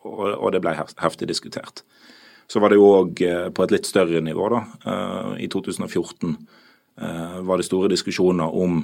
og, 0.06 0.48
det 0.54 0.62
ble 0.62 0.76
heftig 0.78 1.30
diskutert. 1.32 1.82
Så 2.46 2.62
var 2.62 2.70
det 2.70 2.78
jo 2.78 2.92
òg 2.92 3.24
på 3.56 3.66
et 3.66 3.74
litt 3.74 3.90
større 3.90 4.22
nivå, 4.22 4.52
da. 4.54 4.62
I 5.42 5.50
2014 5.50 6.38
Eh, 7.02 7.42
var 7.42 7.58
det 7.58 7.64
store 7.64 7.90
diskusjoner 7.90 8.56
om 8.56 8.84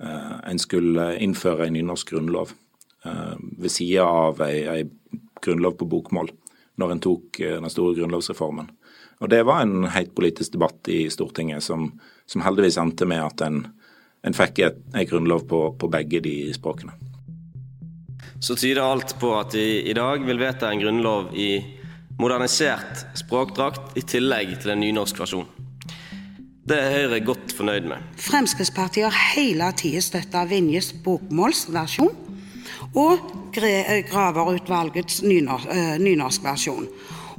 eh, 0.00 0.50
en 0.50 0.58
skulle 0.58 1.16
innføre 1.18 1.66
en 1.66 1.74
nynorsk 1.74 2.12
grunnlov 2.12 2.52
eh, 3.04 3.34
ved 3.58 3.72
sida 3.72 4.04
av 4.04 4.42
ei, 4.44 4.62
ei, 4.68 4.82
grunnlov 5.42 5.78
på 5.80 5.88
bokmål, 5.90 6.30
når 6.78 6.92
en 6.92 7.02
tok 7.02 7.40
den 7.40 7.72
store 7.72 7.96
grunnlovsreformen. 7.96 8.68
Og 9.22 9.28
Det 9.30 9.42
var 9.46 9.62
en 9.62 9.86
heit 9.94 10.14
politisk 10.18 10.56
debatt 10.56 10.88
i 10.90 11.06
Stortinget 11.10 11.62
som, 11.62 11.92
som 12.26 12.42
heldigvis 12.42 12.78
endte 12.82 13.06
med 13.06 13.22
at 13.22 13.44
en, 13.46 13.60
en 14.26 14.34
fikk 14.34 14.58
en 14.66 15.06
grunnlov 15.06 15.46
på, 15.46 15.60
på, 15.78 15.90
begge 15.92 16.20
de 16.24 16.34
språkene. 16.56 16.96
Så 18.42 18.56
tyder 18.58 18.82
alt 18.82 19.14
på 19.22 19.30
at 19.38 19.54
vi 19.54 19.84
i 19.86 19.94
dag 19.94 20.26
vil 20.26 20.42
vedta 20.42 20.72
en 20.72 20.82
grunnlov 20.82 21.30
i 21.38 21.62
modernisert 22.18 23.06
språkdrakt 23.18 23.94
i 23.98 24.02
tillegg 24.02 24.56
til 24.62 24.74
en 24.74 24.82
nynorsk 24.82 25.22
versjon. 25.22 25.46
Det 26.66 26.78
er 26.78 26.92
Høyre 26.94 27.22
godt 27.26 27.54
fornøyd 27.54 27.86
med. 27.90 28.02
Fremskrittspartiet 28.22 29.06
har 29.06 29.36
hele 29.36 29.70
tida 29.78 30.02
støtta 30.02 30.44
Vinjes 30.50 30.92
bokmålsversjon 31.06 32.12
og 32.98 33.32
Graver-utvalgets 33.54 35.22
eh, 35.22 35.98
nynorskversjon. 36.02 36.86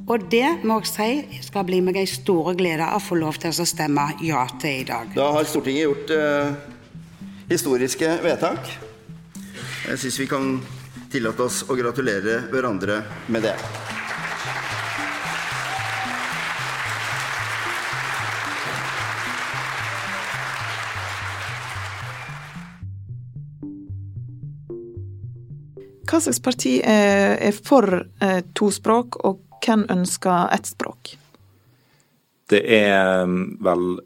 Og 0.04 0.26
det 0.28 0.66
må 0.68 0.82
jeg 0.82 0.90
si 0.92 1.44
skal 1.46 1.64
bli 1.68 1.80
meg 1.84 1.96
en 2.02 2.10
stor 2.10 2.52
glede 2.60 2.84
å 2.92 3.00
få 3.00 3.16
lov 3.16 3.38
til 3.40 3.56
å 3.56 3.68
stemme 3.68 4.10
ja 4.26 4.44
til 4.60 4.82
i 4.82 4.88
dag. 4.88 5.14
Da 5.16 5.30
har 5.38 5.48
Stortinget 5.48 5.86
gjort 5.88 6.12
eh, 6.12 6.58
historiske 7.48 8.10
vedtak. 8.26 8.68
Jeg 9.88 10.02
syns 10.02 10.20
vi 10.20 10.28
kan 10.28 10.58
tillate 11.14 11.46
oss 11.46 11.62
å 11.72 11.78
gratulere 11.80 12.42
hverandre 12.52 13.00
med 13.32 13.48
det. 13.48 13.56
Hva 26.14 26.20
slags 26.22 26.44
parti 26.44 26.76
er 26.86 27.56
for 27.66 27.88
eh, 28.22 28.44
to 28.54 28.68
språk, 28.70 29.16
og 29.26 29.53
hvem 29.64 29.86
ønsker 29.92 30.52
ett 30.54 30.70
språk? 30.70 31.16
Det 32.52 32.62
er 32.76 33.24
mm, 33.28 33.60
vel 33.64 34.02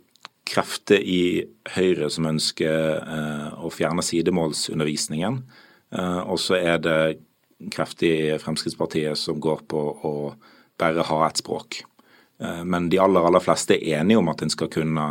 krefter 0.48 1.02
i 1.02 1.44
Høyre 1.76 2.10
som 2.14 2.30
ønsker 2.30 3.02
eh, 3.02 3.48
å 3.60 3.72
fjerne 3.74 4.06
sidemålsundervisningen. 4.06 5.42
Eh, 5.92 6.22
og 6.24 6.40
så 6.40 6.60
er 6.60 6.80
det 6.84 7.00
krefter 7.74 8.08
i 8.08 8.40
Fremskrittspartiet 8.42 9.18
som 9.20 9.42
går 9.42 9.66
på 9.70 9.82
å 10.06 10.16
bare 10.78 11.06
ha 11.10 11.22
ett 11.26 11.42
språk. 11.42 11.82
Men 12.38 12.86
de 12.94 13.00
aller, 13.02 13.26
aller 13.26 13.42
fleste 13.42 13.74
er 13.74 14.04
enige 14.04 14.20
om 14.22 14.28
at 14.30 14.44
en 14.46 14.52
skal 14.54 14.70
kunne 14.70 15.08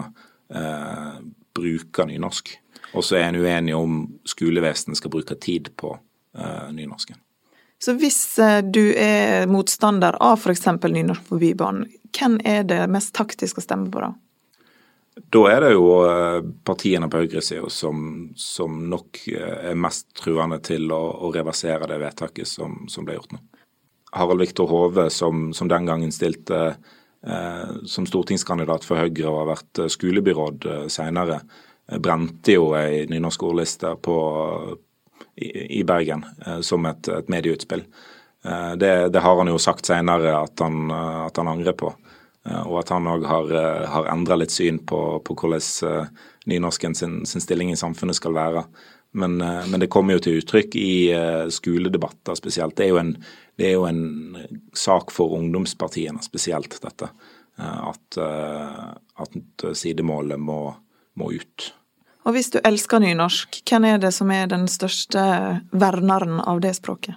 bruke 1.58 2.04
nynorsk. 2.06 2.52
Og 2.94 3.02
så 3.02 3.18
er 3.18 3.24
en 3.26 3.40
uenig 3.42 3.74
om 3.74 3.96
skolevesenet 4.30 5.00
skal 5.00 5.10
bruke 5.10 5.34
tid 5.42 5.72
på 5.74 5.90
nynorsken. 6.70 7.18
Så 7.83 7.92
hvis 8.00 8.38
eh, 8.40 8.62
du 8.64 8.95
er 8.97 9.49
motstander 9.50 10.16
av 10.25 10.40
f.eks. 10.40 10.68
nynorsk 10.85 11.28
på 11.28 11.40
Bybanen, 11.40 11.90
hvem 12.16 12.38
er 12.45 12.64
det 12.68 12.85
mest 12.88 13.12
taktisk 13.16 13.61
å 13.61 13.64
stemme 13.64 13.90
på 13.92 14.04
da? 14.04 14.14
Da 15.16 15.42
er 15.49 15.62
det 15.64 15.73
jo 15.73 15.85
eh, 16.04 16.42
partiene 16.64 17.09
på 17.09 17.23
høyresida 17.23 17.71
som, 17.73 18.28
som 18.37 18.83
nok 18.90 19.23
eh, 19.33 19.71
er 19.73 19.78
mest 19.80 20.11
truende 20.18 20.59
til 20.64 20.90
å, 20.92 21.00
å 21.25 21.30
reversere 21.33 21.88
det 21.88 22.00
vedtaket 22.02 22.49
som, 22.49 22.83
som, 22.92 23.06
ble 23.06 23.16
gjort 23.16 23.33
nå. 23.33 23.40
Harald 24.16 24.45
Viktor 24.45 24.68
Hove, 24.68 25.09
som, 25.12 25.50
som 25.56 25.68
den 25.73 25.88
gangen 25.88 26.12
stilte 26.12 26.61
eh, 26.68 27.73
som 27.88 28.09
stortingskandidat 28.09 28.85
for 28.85 29.00
Høyre 29.00 29.30
og 29.30 29.40
har 29.40 29.50
vært 29.54 29.83
skolebyråd 29.97 30.68
eh, 30.73 30.85
senere, 30.92 31.40
brente 32.02 32.56
jo 32.56 32.73
ei 32.76 33.04
nynorsk 33.09 33.45
ordliste 33.47 33.92
på, 34.02 34.16
i, 35.37 35.85
Bergen 35.85 36.25
eh, 36.47 36.61
som 36.61 36.87
et, 36.87 37.09
et 37.09 37.28
medieutspill. 37.28 37.85
Eh, 38.45 38.73
det, 38.73 39.09
det, 39.09 39.21
har 39.21 39.37
han 39.37 39.50
jo 39.50 39.59
sagt 39.61 39.87
senere 39.87 40.33
at 40.38 40.61
han, 40.64 40.90
eh, 40.90 41.23
at 41.26 41.37
han 41.37 41.52
angrer 41.52 41.76
på. 41.76 41.95
Og 42.47 42.76
at 42.78 42.93
han 42.95 43.09
òg 43.11 43.25
har, 43.26 43.49
har 43.90 44.05
endra 44.07 44.37
litt 44.38 44.52
syn 44.55 44.76
på, 44.87 45.19
på 45.26 45.35
hvordan 45.35 46.05
nynorsken 46.47 46.93
sin, 46.95 47.16
sin, 47.26 47.43
stilling 47.43 47.73
i 47.73 47.78
samfunnet 47.81 48.14
skal 48.14 48.37
være. 48.37 48.62
Men, 49.19 49.35
men, 49.43 49.75
det 49.83 49.88
kommer 49.90 50.14
jo 50.14 50.23
til 50.23 50.38
uttrykk 50.38 50.76
i 50.78 50.93
skoledebatter 51.50 52.38
spesielt. 52.38 52.76
Det 52.78 52.87
er 52.87 53.00
en, 53.00 53.11
det 53.59 53.66
er 53.66 53.75
jo 53.75 53.88
en 53.90 54.38
sak 54.78 55.11
for 55.11 55.35
ungdomspartiene 55.40 56.23
spesielt, 56.23 56.78
dette. 56.85 57.11
At, 57.59 58.21
at 58.23 59.66
sidemålet 59.75 60.38
må, 60.38 60.61
må 61.19 61.33
ut. 61.35 61.66
Og 62.26 62.35
hvis 62.35 62.50
du 62.50 62.59
elsker 62.66 63.02
nynorsk, 63.02 63.61
hvem 63.71 63.87
er 63.87 64.00
det 64.02 64.11
som 64.16 64.30
er 64.35 64.49
den 64.50 64.66
største 64.71 65.23
verneren 65.71 66.40
av 66.42 66.61
det 66.64 66.75
språket? 66.80 67.14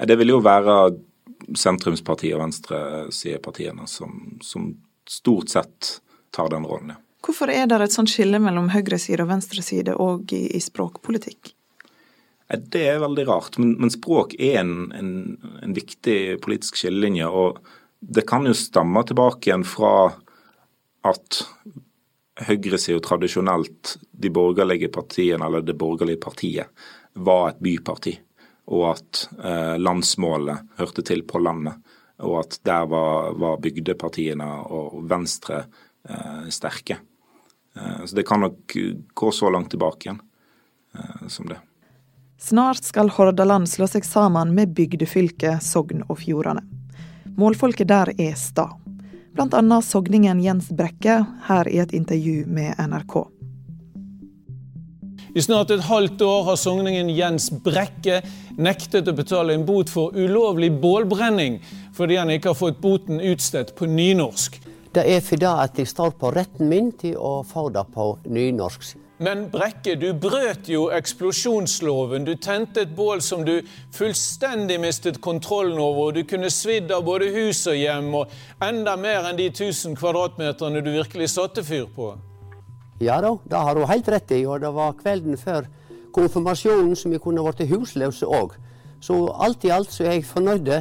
Det 0.00 0.16
vil 0.16 0.32
jo 0.32 0.40
være 0.40 0.76
sentrumspartiet 1.60 2.36
og 2.38 2.46
venstresidepartiene 2.46 3.84
som, 3.90 4.38
som 4.40 4.72
stort 5.08 5.52
sett 5.52 6.00
tar 6.32 6.48
den 6.52 6.64
rollen, 6.64 6.94
ja. 6.94 7.00
Hvorfor 7.20 7.50
er 7.52 7.66
det 7.68 7.76
et 7.84 7.92
sånt 7.92 8.08
skille 8.08 8.38
mellom 8.40 8.70
høyreside 8.72 9.26
og 9.26 9.28
venstreside 9.28 9.92
òg 10.00 10.32
i, 10.32 10.46
i, 10.56 10.60
språkpolitikk? 10.64 11.52
Det 12.48 12.80
er 12.94 13.02
veldig 13.02 13.26
rart, 13.28 13.58
men, 13.60 13.74
men 13.78 13.92
språk 13.92 14.32
er 14.40 14.62
en, 14.62 14.72
en, 14.96 15.10
en, 15.60 15.74
viktig 15.76 16.40
politisk 16.42 16.80
skillelinje. 16.80 17.28
Og 17.28 17.60
det 18.00 18.24
kan 18.30 18.48
jo 18.48 18.56
stamme 18.56 19.04
tilbake 19.06 19.50
igjen 19.50 19.66
fra 19.68 19.92
at 21.06 21.42
høyresida 22.46 23.00
tradisjonelt, 23.04 23.96
de 24.10 24.30
borgerlige 24.32 24.90
partiene, 24.92 25.46
eller 25.46 25.64
det 25.64 25.76
borgerlige 25.78 26.20
partiet, 26.22 26.72
var 27.14 27.50
et 27.50 27.62
byparti. 27.62 28.16
Og 28.70 28.84
at 28.92 29.24
eh, 29.42 29.76
landsmålet 29.82 30.76
hørte 30.78 31.04
til 31.06 31.24
på 31.26 31.40
landet. 31.42 31.80
Og 32.22 32.40
at 32.42 32.60
der 32.66 32.86
var, 32.86 33.32
var 33.40 33.62
bygdepartiene 33.62 34.48
og 34.70 35.00
Venstre 35.10 35.64
eh, 35.64 36.46
sterke. 36.52 37.00
Eh, 37.76 38.04
så 38.04 38.16
det 38.16 38.26
kan 38.28 38.44
nok 38.46 38.76
gå 39.14 39.32
så 39.34 39.50
langt 39.50 39.70
tilbake 39.74 40.08
igjen 40.08 40.20
eh, 40.94 41.26
som 41.28 41.48
det. 41.50 41.58
Snart 42.40 42.84
skal 42.84 43.10
Hordaland 43.12 43.68
slå 43.68 43.84
seg 43.90 44.06
sammen 44.06 44.54
med 44.56 44.72
bygdefylket 44.76 45.60
Sogn 45.64 46.06
og 46.06 46.22
Fjordane. 46.22 46.62
Målfolket 47.36 47.88
der 47.90 48.14
er 48.16 48.38
sta 48.38 48.70
bl.a. 49.48 49.82
sogningen 49.82 50.40
Jens 50.40 50.70
Brekke 50.70 51.24
her 51.46 51.68
i 51.68 51.78
et 51.78 51.92
intervju 51.92 52.44
med 52.46 52.74
NRK. 52.78 53.16
I 55.34 55.42
snart 55.42 55.70
et 55.70 55.84
halvt 55.86 56.22
år 56.26 56.42
har 56.48 56.56
sogningen 56.58 57.10
Jens 57.14 57.50
Brekke 57.64 58.18
nektet 58.58 59.08
å 59.08 59.14
betale 59.14 59.54
en 59.54 59.64
bot 59.64 59.88
for 59.88 60.16
ulovlig 60.18 60.72
bålbrenning, 60.82 61.60
fordi 61.94 62.18
han 62.18 62.32
ikke 62.34 62.50
har 62.50 62.58
fått 62.58 62.80
boten 62.82 63.22
utstedt 63.22 63.76
på 63.78 63.86
nynorsk. 63.86 64.58
Det 64.90 65.06
er 65.06 65.22
fordi 65.22 65.54
jeg 65.78 65.86
står 65.86 66.16
på 66.18 66.32
retten 66.34 66.68
min 66.68 66.90
til 66.98 67.14
å 67.16 67.40
få 67.46 67.68
det 67.70 67.86
på 67.94 68.10
nynorsk. 68.26 68.96
Men 69.20 69.50
Brekke, 69.52 69.98
du 70.00 70.14
brøt 70.16 70.70
jo 70.72 70.86
eksplosjonsloven. 70.96 72.24
Du 72.24 72.38
tente 72.40 72.86
et 72.86 72.94
bål 72.96 73.20
som 73.20 73.42
du 73.44 73.58
fullstendig 73.92 74.78
mistet 74.80 75.18
kontrollen 75.20 75.76
over. 75.76 76.06
og 76.06 76.14
Du 76.16 76.22
kunne 76.24 76.48
svidd 76.48 76.88
av 76.88 77.04
både 77.04 77.28
hus 77.34 77.66
og 77.68 77.76
hjem, 77.76 78.08
og 78.16 78.32
enda 78.64 78.96
mer 78.96 79.28
enn 79.28 79.36
de 79.36 79.50
1000 79.52 79.98
kvadratmeterne 80.00 80.80
du 80.80 80.90
virkelig 80.94 81.28
satte 81.34 81.64
fyr 81.64 81.84
på. 81.92 82.14
Ja 83.04 83.20
da, 83.20 83.34
det 83.44 83.60
har 83.60 83.76
hun 83.76 83.92
helt 83.92 84.08
rett 84.08 84.32
i. 84.32 84.40
Og 84.48 84.64
det 84.64 84.72
var 84.72 84.96
kvelden 84.96 85.36
før 85.36 85.68
konfirmasjonen 86.16 86.96
som 86.96 87.12
vi 87.12 87.20
kunne 87.20 87.44
blitt 87.44 87.68
husløse 87.68 88.24
òg. 88.24 88.56
Så 89.04 89.20
alt 89.36 89.68
i 89.68 89.76
alt 89.76 89.92
så 89.92 90.08
er 90.08 90.16
jeg 90.16 90.28
fornøyd. 90.32 90.72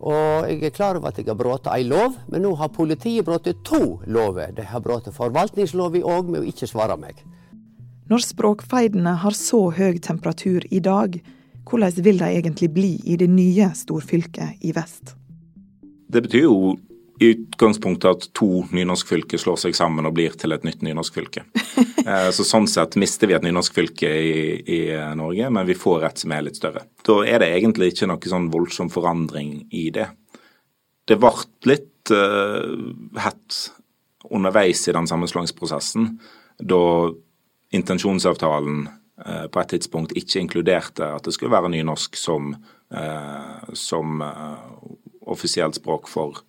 Og 0.00 0.50
jeg 0.50 0.64
er 0.64 0.74
klar 0.74 0.98
over 0.98 1.12
at 1.12 1.22
jeg 1.22 1.30
har 1.30 1.38
brutt 1.38 1.70
ei 1.70 1.84
lov, 1.86 2.18
men 2.26 2.42
nå 2.42 2.56
har 2.58 2.74
politiet 2.74 3.22
brutt 3.30 3.46
to 3.62 4.00
lover. 4.10 4.50
De 4.56 4.66
har 4.66 4.82
brutt 4.82 5.06
forvaltningsloven 5.14 6.02
òg 6.02 6.34
med 6.34 6.42
å 6.42 6.48
ikke 6.50 6.66
svare 6.66 6.98
meg. 6.98 7.20
Når 8.10 8.24
språkfeidene 8.26 9.12
har 9.22 9.34
så 9.38 9.68
høy 9.70 10.00
temperatur 10.02 10.64
i 10.74 10.80
dag, 10.82 11.20
hvordan 11.70 12.02
vil 12.02 12.18
de 12.18 12.30
egentlig 12.40 12.68
bli 12.74 12.94
i 13.06 13.16
det 13.20 13.28
nye 13.30 13.68
storfylket 13.78 14.64
i 14.66 14.72
vest? 14.74 15.12
Det 16.10 16.24
betyr 16.24 16.48
jo 16.48 16.72
i 17.20 17.28
utgangspunktet 17.36 18.10
at 18.10 18.26
to 18.34 18.64
nynorskfylker 18.74 19.38
slår 19.38 19.60
seg 19.62 19.76
sammen 19.78 20.08
og 20.08 20.16
blir 20.16 20.34
til 20.40 20.56
et 20.56 20.66
nytt 20.66 20.82
nynorskfylke. 20.86 21.46
Eh, 22.00 22.30
så 22.32 22.46
Sånn 22.48 22.64
sett 22.64 22.94
mister 22.96 23.28
vi 23.28 23.34
et 23.36 23.44
nynorskfylke 23.44 24.08
i, 24.08 24.36
i 24.72 24.78
Norge, 25.14 25.50
men 25.52 25.66
vi 25.68 25.76
får 25.76 26.06
et 26.08 26.22
som 26.22 26.32
er 26.32 26.46
litt 26.46 26.56
større. 26.56 26.86
Da 27.04 27.18
er 27.28 27.42
det 27.42 27.50
egentlig 27.58 27.90
ikke 27.92 28.08
noe 28.08 28.30
sånn 28.32 28.46
voldsom 28.50 28.88
forandring 28.90 29.50
i 29.76 29.82
det. 29.92 30.06
Det 31.04 31.18
ble 31.20 31.34
litt 31.68 32.10
uh, 32.16 32.72
hett 33.20 33.58
underveis 34.32 34.80
i 34.88 34.96
den 34.96 35.10
sammenslåingsprosessen, 35.12 36.08
da 36.72 36.80
intensjonsavtalen 37.70 38.88
uh, 39.26 39.46
på 39.46 39.60
et 39.60 39.72
tidspunkt 39.74 40.14
ikke 40.18 40.40
inkluderte 40.40 41.06
at 41.06 41.26
det 41.26 41.34
skulle 41.36 41.54
være 41.54 41.72
nynorsk 41.72 42.16
som, 42.18 42.54
uh, 42.94 43.74
som 43.74 44.22
offisielt 45.20 45.78
språk 45.78 46.08
for, 46.10 46.40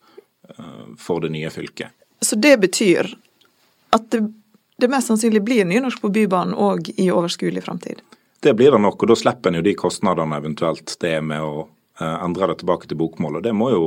for 0.97 1.21
det 1.21 1.29
nye 1.35 1.49
fylket. 1.53 1.91
Så 2.21 2.35
det 2.35 2.55
betyr 2.61 3.11
at 3.93 4.07
det, 4.13 4.23
det 4.81 4.89
mest 4.89 5.11
sannsynlig 5.11 5.43
blir 5.45 5.67
nynorsk 5.69 6.01
på 6.01 6.09
Bybanen 6.09 6.55
òg 6.57 6.89
i 6.97 7.11
overskuelig 7.13 7.61
framtid? 7.65 8.01
Det 8.41 8.55
blir 8.57 8.73
det 8.73 8.81
nok, 8.81 9.03
og 9.03 9.11
da 9.11 9.17
slipper 9.19 9.51
en 9.51 9.59
jo 9.59 9.65
de 9.67 9.75
kostnadene 9.77 10.39
eventuelt 10.41 10.95
det 11.03 11.19
med 11.21 11.45
å 11.45 11.67
endre 12.01 12.47
det 12.49 12.61
tilbake 12.63 12.89
til 12.89 12.97
bokmål. 12.97 13.37
Og 13.37 13.45
det 13.45 13.53
må 13.53 13.69
jo 13.69 13.83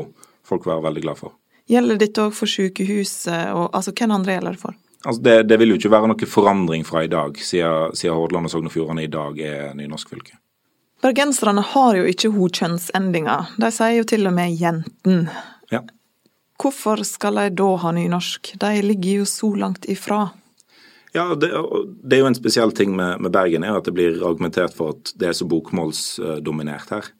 folk 0.46 0.68
være 0.68 0.84
veldig 0.84 1.02
glad 1.02 1.18
for. 1.18 1.34
Gjelder 1.70 1.98
dette 2.00 2.22
òg 2.26 2.34
for 2.36 2.50
sykehuset, 2.50 3.54
og 3.56 3.70
altså 3.72 3.94
hvem 3.96 4.12
andre 4.12 4.36
gjelder 4.36 4.56
det 4.56 4.60
for? 4.60 4.76
Altså 5.04 5.20
det, 5.22 5.34
det, 5.50 5.58
vil 5.60 5.74
jo 5.74 5.76
ikke 5.78 5.92
være 5.92 6.08
noe 6.08 6.28
forandring 6.28 6.84
fra 6.88 7.04
i 7.04 7.10
dag, 7.12 7.36
siden, 7.36 7.92
siden 7.96 8.16
Hordaland 8.16 8.48
og 8.48 8.54
Sogn 8.54 8.70
og 8.70 8.72
Fjordane 8.72 9.04
i 9.04 9.12
dag 9.12 9.40
er 9.44 9.74
nynorsk 9.76 10.14
fylke. 10.14 10.38
Bergenserne 11.04 11.60
har 11.74 11.98
jo 11.98 12.06
ikke 12.08 12.30
hokjønnsendinger, 12.32 13.50
de 13.60 13.70
sier 13.74 13.98
jo 13.98 14.06
til 14.08 14.24
og 14.30 14.32
med 14.32 14.56
'jenten'. 14.56 15.26
Ja. 15.72 15.82
Hvorfor 16.60 17.02
skal 17.04 17.36
de 17.36 17.50
da 17.50 17.74
ha 17.82 17.92
nynorsk? 17.92 18.54
De 18.60 18.70
ligger 18.82 19.20
jo 19.20 19.24
så 19.28 19.50
langt 19.54 19.84
ifra. 19.84 20.30
Ja, 21.14 21.34
det, 21.34 21.50
det 22.02 22.16
er 22.16 22.24
jo 22.24 22.30
en 22.30 22.38
spesiell 22.38 22.72
ting 22.72 22.96
med, 22.96 23.20
med, 23.20 23.30
Bergen, 23.30 23.62
er 23.62 23.76
at 23.76 23.84
det 23.84 23.94
blir 23.94 24.22
argumentert 24.26 24.74
for 24.74 24.96
at 24.96 25.12
det 25.14 25.28
er 25.28 25.36
så 25.36 25.46
bokmålsdominert 25.46 26.90
her. 26.90 27.10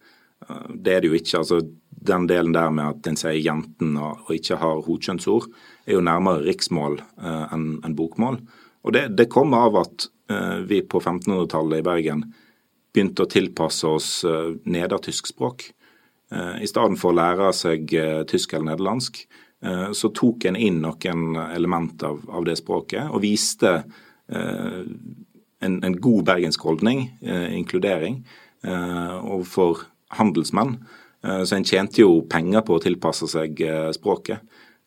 Det 0.74 0.94
er 0.94 1.00
det 1.00 1.12
jo 1.12 1.18
ikke. 1.18 1.38
altså 1.38 1.60
Den 2.04 2.26
delen 2.28 2.52
der 2.52 2.70
med 2.70 2.84
at 2.84 3.06
en 3.08 3.16
sier 3.16 3.40
'jenten' 3.40 3.96
og, 3.96 4.30
ikke 4.34 4.58
har 4.60 4.82
hokjønnsord, 4.84 5.48
er 5.86 5.96
jo 5.96 6.04
nærmere 6.04 6.44
riksmål 6.44 7.00
uh, 7.00 7.52
enn 7.52 7.80
en 7.84 7.96
bokmål. 7.96 8.40
Og 8.84 8.92
det, 8.92 9.16
det 9.16 9.30
kommer 9.32 9.68
av 9.68 9.76
at 9.84 10.08
uh, 10.32 10.60
vi 10.68 10.82
på 10.82 11.00
1500-tallet 11.00 11.80
i 11.80 11.86
Bergen 11.86 12.26
begynte 12.92 13.24
å 13.24 13.30
tilpasse 13.30 13.88
oss 13.88 14.10
uh, 14.24 14.54
nedertysk 14.64 15.32
språk. 15.32 15.72
Eh, 16.34 16.62
I 16.62 16.68
stedet 16.68 16.98
for 17.00 17.12
å 17.12 17.18
lære 17.18 17.50
seg 17.56 17.92
eh, 17.98 18.22
tysk 18.28 18.54
eller 18.54 18.72
nederlandsk, 18.72 19.20
eh, 19.64 19.90
så 19.96 20.10
tok 20.14 20.48
en 20.48 20.58
inn 20.58 20.80
noen 20.82 21.36
element 21.52 22.02
av, 22.06 22.22
av 22.28 22.46
det 22.48 22.56
språket 22.60 23.10
og 23.10 23.22
viste 23.24 23.82
en, 24.24 25.74
en 25.84 25.96
god 26.00 26.22
bergensk 26.24 26.62
holdning, 26.64 27.02
inkludering, 27.52 28.22
overfor 28.64 29.82
handelsmenn. 30.16 30.78
Så 31.24 31.56
en 31.56 31.64
tjente 31.64 32.02
jo 32.02 32.18
penger 32.28 32.60
på 32.66 32.76
å 32.76 32.82
tilpasse 32.84 33.24
seg 33.32 33.62
språket. 33.96 34.42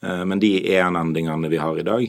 Men 0.05 0.37
de 0.37 0.51
EN-endingene 0.75 1.49
vi 1.49 1.57
har 1.57 1.79
i 1.81 1.85
dag, 1.87 2.03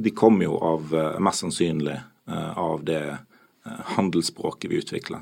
de 0.00 0.12
kom 0.16 0.38
jo 0.40 0.54
av, 0.56 0.94
mest 1.20 1.44
sannsynlig 1.44 1.98
av 2.32 2.80
det 2.88 3.02
handelsspråket 3.96 4.70
vi 4.72 4.80
utvikla. 4.80 5.20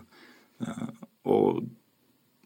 Og 1.27 1.65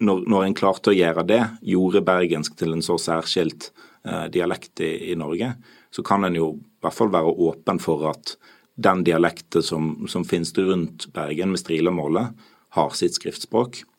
når, 0.04 0.22
når 0.30 0.46
en 0.46 0.56
klarte 0.56 0.92
å 0.92 0.96
gjøre 0.96 1.24
det, 1.26 1.40
gjorde 1.66 2.04
bergensk 2.06 2.56
til 2.58 2.74
en 2.74 2.84
så 2.84 2.98
særskilt 3.02 3.70
eh, 4.06 4.26
dialekt 4.34 4.82
i, 4.84 5.12
i, 5.12 5.16
Norge, 5.18 5.52
så 5.90 6.04
kan 6.06 6.26
en 6.26 6.38
jo 6.38 6.52
i 6.58 6.84
hvert 6.84 6.94
fall 6.94 7.12
være 7.12 7.34
åpen 7.48 7.80
for 7.82 8.06
at 8.12 8.36
den 8.78 9.02
dialekten 9.06 9.64
som, 9.64 9.90
som 10.10 10.26
finnes 10.26 10.54
rundt 10.54 11.08
Bergen 11.14 11.50
med 11.54 11.62
strilemålet, 11.62 12.36
har 12.76 12.94
sitt 12.94 13.16
skriftspråk, 13.18 13.80
eh, 13.82 13.97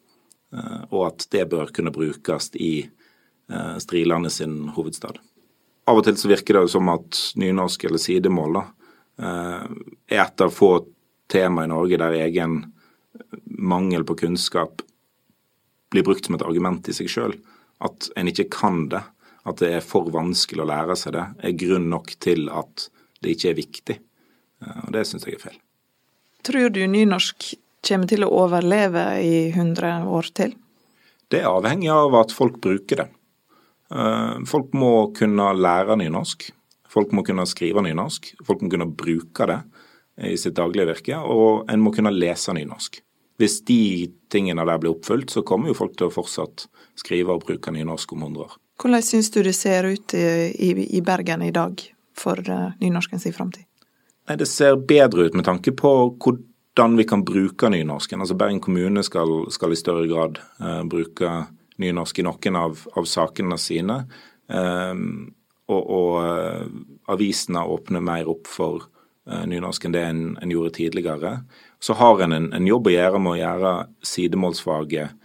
og 0.90 1.02
at 1.08 1.28
det 1.34 1.46
bør 1.52 1.70
kunne 1.76 1.94
brukes 1.94 2.50
i 2.56 2.74
eh, 2.86 3.76
Strilane 3.78 4.32
sin 4.34 4.70
hovedstad. 4.76 5.20
Av 5.90 5.98
og 5.98 6.06
til 6.06 6.18
så 6.22 6.30
virker 6.30 6.58
det 6.58 6.66
jo 6.68 6.74
som 6.76 6.90
at 6.94 7.20
nynorsk 7.40 7.86
eller 7.88 8.02
sidemål 8.02 8.60
da, 8.60 8.66
eh, 9.22 9.70
er 10.10 10.24
et 10.26 10.42
av 10.46 10.54
få 10.54 10.74
tema 11.30 11.66
i 11.66 11.72
Norge 11.72 11.98
der 12.02 12.18
egen 12.26 12.62
mangel 13.46 14.06
på 14.06 14.18
kunnskap 14.18 14.84
blir 15.90 16.06
brukt 16.06 16.26
som 16.26 16.38
et 16.38 16.46
argument 16.46 16.90
i 16.90 16.94
seg 16.94 17.10
sjøl. 17.10 17.34
At 17.82 18.10
en 18.20 18.30
ikke 18.30 18.50
kan 18.54 18.88
det, 18.92 19.02
at 19.50 19.62
det 19.62 19.72
er 19.78 19.86
for 19.86 20.12
vanskelig 20.14 20.66
å 20.66 20.70
lære 20.70 20.98
seg 21.00 21.16
det, 21.16 21.26
er 21.42 21.58
grunn 21.58 21.90
nok 21.94 22.14
til 22.22 22.50
at 22.54 22.90
det 23.24 23.34
ikke 23.36 23.50
er 23.52 23.58
viktig. 23.58 23.98
Eh, 24.62 24.80
og 24.86 24.94
Det 24.94 25.06
syns 25.08 25.26
jeg 25.26 25.40
er 25.40 25.46
feil. 25.48 25.60
Tror 26.46 26.70
du 26.72 26.86
nynorsk 26.88 27.54
kommer 27.86 28.10
til 28.10 28.26
å 28.26 28.32
overleve 28.44 29.06
i 29.24 29.50
100 29.52 30.08
år 30.10 30.30
til? 30.36 30.56
Det 31.30 31.44
er 31.44 31.50
avhengig 31.50 31.92
av 31.94 32.16
at 32.20 32.34
folk 32.34 32.58
bruker 32.62 33.04
det. 33.04 33.10
Eh, 33.94 34.40
folk 34.50 34.74
må 34.78 34.94
kunne 35.18 35.52
lære 35.58 35.98
nynorsk. 36.02 36.50
Folk 36.90 37.14
må 37.14 37.24
kunne 37.26 37.46
skrive 37.50 37.84
nynorsk. 37.86 38.34
Folk 38.46 38.64
må 38.66 38.72
kunne 38.74 38.90
bruke 38.90 39.46
det 39.50 39.60
i 40.30 40.38
sitt 40.38 40.58
daglige 40.58 40.90
virke. 40.90 41.20
Og 41.22 41.70
en 41.70 41.84
må 41.84 41.94
kunne 41.96 42.14
lese 42.16 42.54
nynorsk. 42.58 43.02
Hvis 43.40 43.62
de 43.70 44.10
tingene 44.32 44.66
der 44.68 44.82
blir 44.82 44.98
oppfylt, 44.98 45.32
så 45.32 45.46
kommer 45.48 45.72
jo 45.72 45.78
folk 45.78 45.96
til 45.96 46.10
å 46.10 46.14
fortsatt 46.14 46.66
skrive 47.00 47.38
og 47.38 47.46
bruke 47.46 47.72
nynorsk 47.72 48.18
om 48.18 48.26
100 48.26 48.48
år. 48.50 48.58
Hvordan 48.80 49.04
syns 49.04 49.32
du 49.32 49.42
det 49.44 49.56
ser 49.56 49.88
ut 49.88 50.14
i, 50.16 51.02
Bergen 51.06 51.44
i 51.44 51.54
dag 51.56 51.80
for 52.16 52.40
uh, 52.40 52.72
nynorskens 52.80 53.28
framtid? 53.36 53.66
Det 54.30 54.48
ser 54.48 54.78
bedre 54.88 55.28
ut 55.28 55.36
med 55.36 55.48
tanke 55.48 55.72
på 55.72 55.92
hvordan 56.76 56.98
vi 56.98 57.06
kan 57.08 57.26
bruke 57.26 57.70
nynorsken. 57.70 58.22
Altså 58.22 58.38
Bergen 58.40 58.62
kommune 58.64 59.04
skal, 59.04 59.50
skal 59.52 59.74
i 59.74 59.80
større 59.80 60.08
grad 60.08 60.40
uh, 60.62 60.84
bruke 60.88 61.32
nynorsk 61.80 62.20
i 62.20 62.26
noen 62.28 62.60
av, 62.60 62.86
av 62.96 63.08
sakene 63.08 63.58
sine. 63.60 64.04
Um, 64.48 65.34
og, 65.70 65.82
og 65.84 66.14
uh, 66.24 66.70
avisene 67.12 67.66
åpner 67.66 68.04
mer 68.04 68.32
opp 68.32 68.48
for 68.50 68.88
nynorsk 69.30 69.84
enn 69.86 69.94
det 69.94 70.02
en, 70.02 70.22
en 70.42 70.50
gjorde 70.50 70.72
tidligere 70.80 71.36
så 71.80 71.94
har 71.94 72.22
en, 72.24 72.36
en, 72.36 72.54
en 72.54 72.68
jobb 72.68 72.90
å 72.90 72.94
gjøre 72.94 73.22
med 73.24 73.36
å 73.36 73.40
gjøre 73.40 73.74
sidemålsfaget 74.06 75.16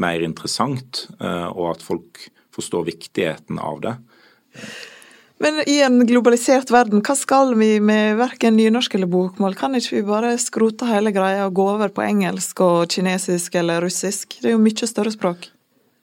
mer 0.00 0.24
interessant, 0.24 1.06
uh, 1.20 1.48
og 1.52 1.74
at 1.74 1.84
folk 1.84 2.28
forstår 2.54 2.88
viktigheten 2.88 3.60
av 3.60 3.82
det. 3.84 3.94
Men 5.38 5.60
i 5.70 5.76
en 5.86 6.00
globalisert 6.06 6.70
verden, 6.74 7.02
hva 7.06 7.14
skal 7.14 7.52
vi 7.58 7.76
med 7.80 8.16
verken 8.18 8.56
nynorsk 8.58 8.96
eller 8.98 9.10
bokmål? 9.10 9.54
Kan 9.58 9.78
ikke 9.78 10.00
vi 10.00 10.06
bare 10.08 10.32
skrote 10.42 10.88
hele 10.88 11.12
greia 11.14 11.46
og 11.46 11.54
gå 11.54 11.66
over 11.76 11.92
på 11.94 12.02
engelsk 12.02 12.62
og 12.64 12.90
kinesisk 12.90 13.54
eller 13.60 13.84
russisk? 13.86 14.40
Det 14.42 14.50
er 14.50 14.56
jo 14.56 14.62
mye 14.62 14.90
større 14.90 15.14
språk. 15.14 15.50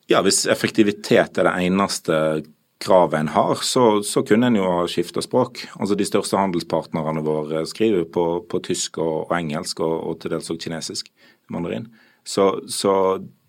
Ja, 0.08 0.22
hvis 0.24 0.46
effektivitet 0.48 1.40
er 1.42 1.50
det 1.50 1.56
eneste 1.66 2.18
kravet 2.86 3.20
en 3.20 3.32
har, 3.34 3.60
så, 3.64 4.04
så 4.04 4.24
kunne 4.24 4.48
en 4.48 4.60
jo 4.60 4.66
ha 4.68 4.88
skifta 4.92 5.24
språk. 5.24 5.64
Altså 5.80 5.98
De 5.98 6.08
største 6.08 6.40
handelspartnerne 6.40 7.24
våre 7.26 7.64
skriver 7.68 8.06
på, 8.12 8.26
på 8.50 8.62
tysk 8.64 9.00
og, 9.00 9.26
og, 9.28 9.36
engelsk, 9.38 9.82
og, 9.84 9.96
og 10.10 10.20
til 10.22 10.36
dels 10.36 10.50
også 10.50 10.62
kinesisk 10.68 11.12
mandarin. 11.52 11.88
Så, 12.26 12.52
så 12.72 12.94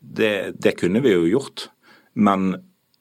det, 0.00 0.56
det, 0.62 0.76
kunne 0.80 1.02
vi 1.04 1.14
jo 1.14 1.26
gjort. 1.28 1.68
Men 2.14 2.54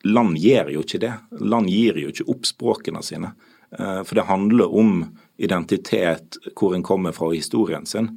land 0.06 0.40
gjør 0.42 0.72
jo 0.76 0.86
ikke 0.86 1.02
det. 1.04 1.14
Land 1.42 1.72
gir 1.74 2.00
jo 2.00 2.14
ikke 2.14 2.30
opp 2.32 2.48
språkene 2.48 3.04
sine. 3.06 3.34
Eh, 3.78 4.02
for 4.06 4.16
det 4.20 4.30
handler 4.30 4.72
om 4.72 5.04
identitet, 5.42 6.40
hvor 6.56 6.76
en 6.76 6.86
kommer 6.86 7.16
fra 7.16 7.32
historien 7.34 7.86
sin. 7.90 8.14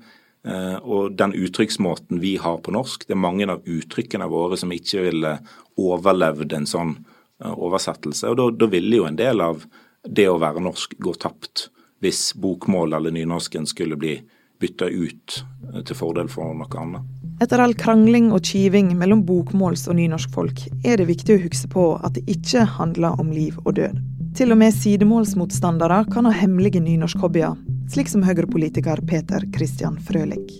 Eh, 0.46 0.76
og 0.78 1.16
den 1.18 1.34
uttrykksmåten 1.34 2.20
vi 2.22 2.36
har 2.38 2.60
på 2.62 2.74
norsk, 2.74 3.08
det 3.08 3.16
er 3.16 3.22
mange 3.24 3.48
av 3.50 3.66
uttrykkene 3.66 4.28
våre 4.30 4.58
som 4.60 4.72
ikke 4.74 5.08
ville 5.08 5.38
overlevd 5.78 6.54
en 6.54 6.68
sånn 6.68 6.98
Eh, 7.44 7.58
oversettelse. 7.58 8.28
Og 8.28 8.58
da, 8.58 8.66
ville 8.66 8.96
jo 8.96 9.04
en 9.06 9.16
del 9.16 9.40
av 9.40 9.62
det 10.02 10.26
å 10.26 10.40
være 10.42 10.62
norsk 10.62 10.96
gå 10.98 11.12
tapt 11.22 11.68
hvis 12.02 12.32
bokmål 12.34 12.96
eller 12.98 13.14
nynorsken 13.14 13.66
skulle 13.66 13.98
bli 13.98 14.16
bytta 14.60 14.88
ut 14.90 15.38
eh, 15.74 15.80
til 15.82 15.98
fordel 15.98 16.28
for 16.32 16.54
noe 16.56 16.82
annet. 16.82 17.14
Etter 17.42 17.62
all 17.62 17.74
krangling 17.78 18.32
og 18.34 18.42
kiving 18.42 18.90
mellom 18.98 19.22
bokmåls- 19.26 19.86
og 19.88 19.98
nynorskfolk 20.00 20.64
er 20.84 20.98
det 20.98 21.06
viktig 21.10 21.36
å 21.36 21.42
huske 21.44 21.70
på 21.70 21.84
at 22.02 22.16
det 22.16 22.24
ikke 22.30 22.64
handler 22.78 23.20
om 23.22 23.30
liv 23.34 23.58
og 23.64 23.76
død. 23.78 24.00
Til 24.38 24.54
og 24.54 24.58
med 24.60 24.74
sidemålsmotstandere 24.74 26.02
kan 26.12 26.26
ha 26.26 26.32
hemmelige 26.34 26.82
nynorskhobbyer, 26.82 27.54
slik 27.90 28.10
som 28.10 28.26
Høyre-politiker 28.26 29.00
Peter 29.08 29.46
Christian 29.54 29.96
Frølich. 30.02 30.58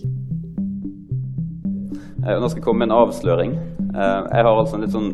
Nå 2.19 2.47
skal 2.49 2.59
jeg 2.59 2.65
komme 2.65 2.83
med 2.83 2.89
en 2.89 2.97
avsløring. 2.97 3.53
Eh, 3.55 4.17
jeg 4.31 4.47
har 4.47 4.51
altså 4.53 4.77
en 4.77 4.83
litt 4.83 4.95
sånn 4.95 5.11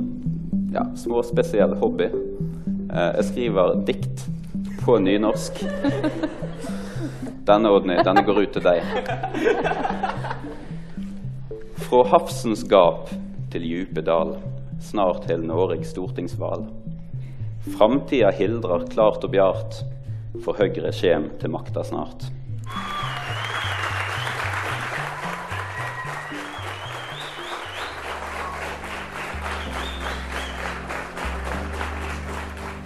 ja, 0.74 0.86
småspesiell 1.00 1.76
hobby. 1.82 2.10
Eh, 2.10 3.12
jeg 3.20 3.28
skriver 3.32 3.78
dikt 3.88 4.26
på 4.86 4.98
nynorsk. 5.02 5.62
Denne, 7.46 7.70
Odny, 7.70 8.00
denne 8.02 8.24
går 8.26 8.40
ut 8.42 8.56
til 8.56 8.64
deg. 8.66 8.82
Fra 11.86 12.00
Havsens 12.10 12.64
gap 12.66 13.12
til 13.54 13.68
djupe 13.70 14.02
dal, 14.02 14.34
snart 14.82 15.28
til 15.30 15.46
Noreg 15.46 15.86
stortingsval. 15.86 16.66
Framtida 17.76 18.34
hildrer 18.34 18.88
klart 18.90 19.22
og 19.28 19.36
bjart, 19.38 19.78
for 20.42 20.58
Høgre 20.58 20.90
kjem 20.90 21.30
til 21.42 21.54
makta 21.54 21.86
snart. 21.86 22.26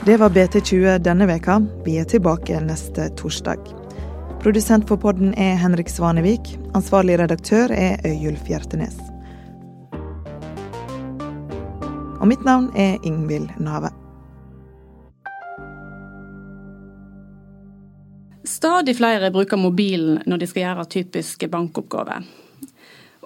Det 0.04 0.20
var 0.20 0.36
BT20 0.36 1.00
denne 1.06 1.32
veka. 1.32 1.62
Vi 1.88 2.00
er 2.02 2.08
tilbake 2.12 2.60
neste 2.66 3.12
torsdag. 3.16 3.79
Produsent 4.40 4.88
for 4.88 4.96
podden 4.96 5.34
er 5.36 5.58
Henrik 5.60 5.90
Svanevik. 5.92 6.54
Ansvarlig 6.72 7.18
redaktør 7.20 7.74
er 7.76 7.98
Øyulf 8.08 8.46
Hjertenes. 8.48 8.96
Og 12.22 12.28
mitt 12.32 12.46
navn 12.48 12.70
er 12.72 12.96
Ingvild 13.04 13.50
Nave. 13.60 13.90
Stadig 18.48 18.96
flere 18.96 19.28
bruker 19.36 19.60
mobilen 19.60 20.22
når 20.24 20.40
de 20.40 20.48
skal 20.48 20.64
gjøre 20.70 20.88
typiske 20.96 21.52
bankoppgaver. 21.52 22.24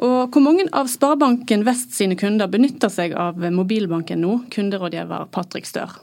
Og 0.01 0.33
hvor 0.33 0.41
mange 0.41 0.65
av 0.73 0.89
Sparebanken 0.89 1.61
Vest 1.69 1.93
sine 1.93 2.17
kunder 2.17 2.49
benytter 2.49 2.89
seg 2.89 3.13
av 3.13 3.37
mobilbanken 3.53 4.25
nå, 4.25 4.39
kunderådgiver 4.49 5.29
Patrick 5.29 5.69
Stør? 5.69 5.93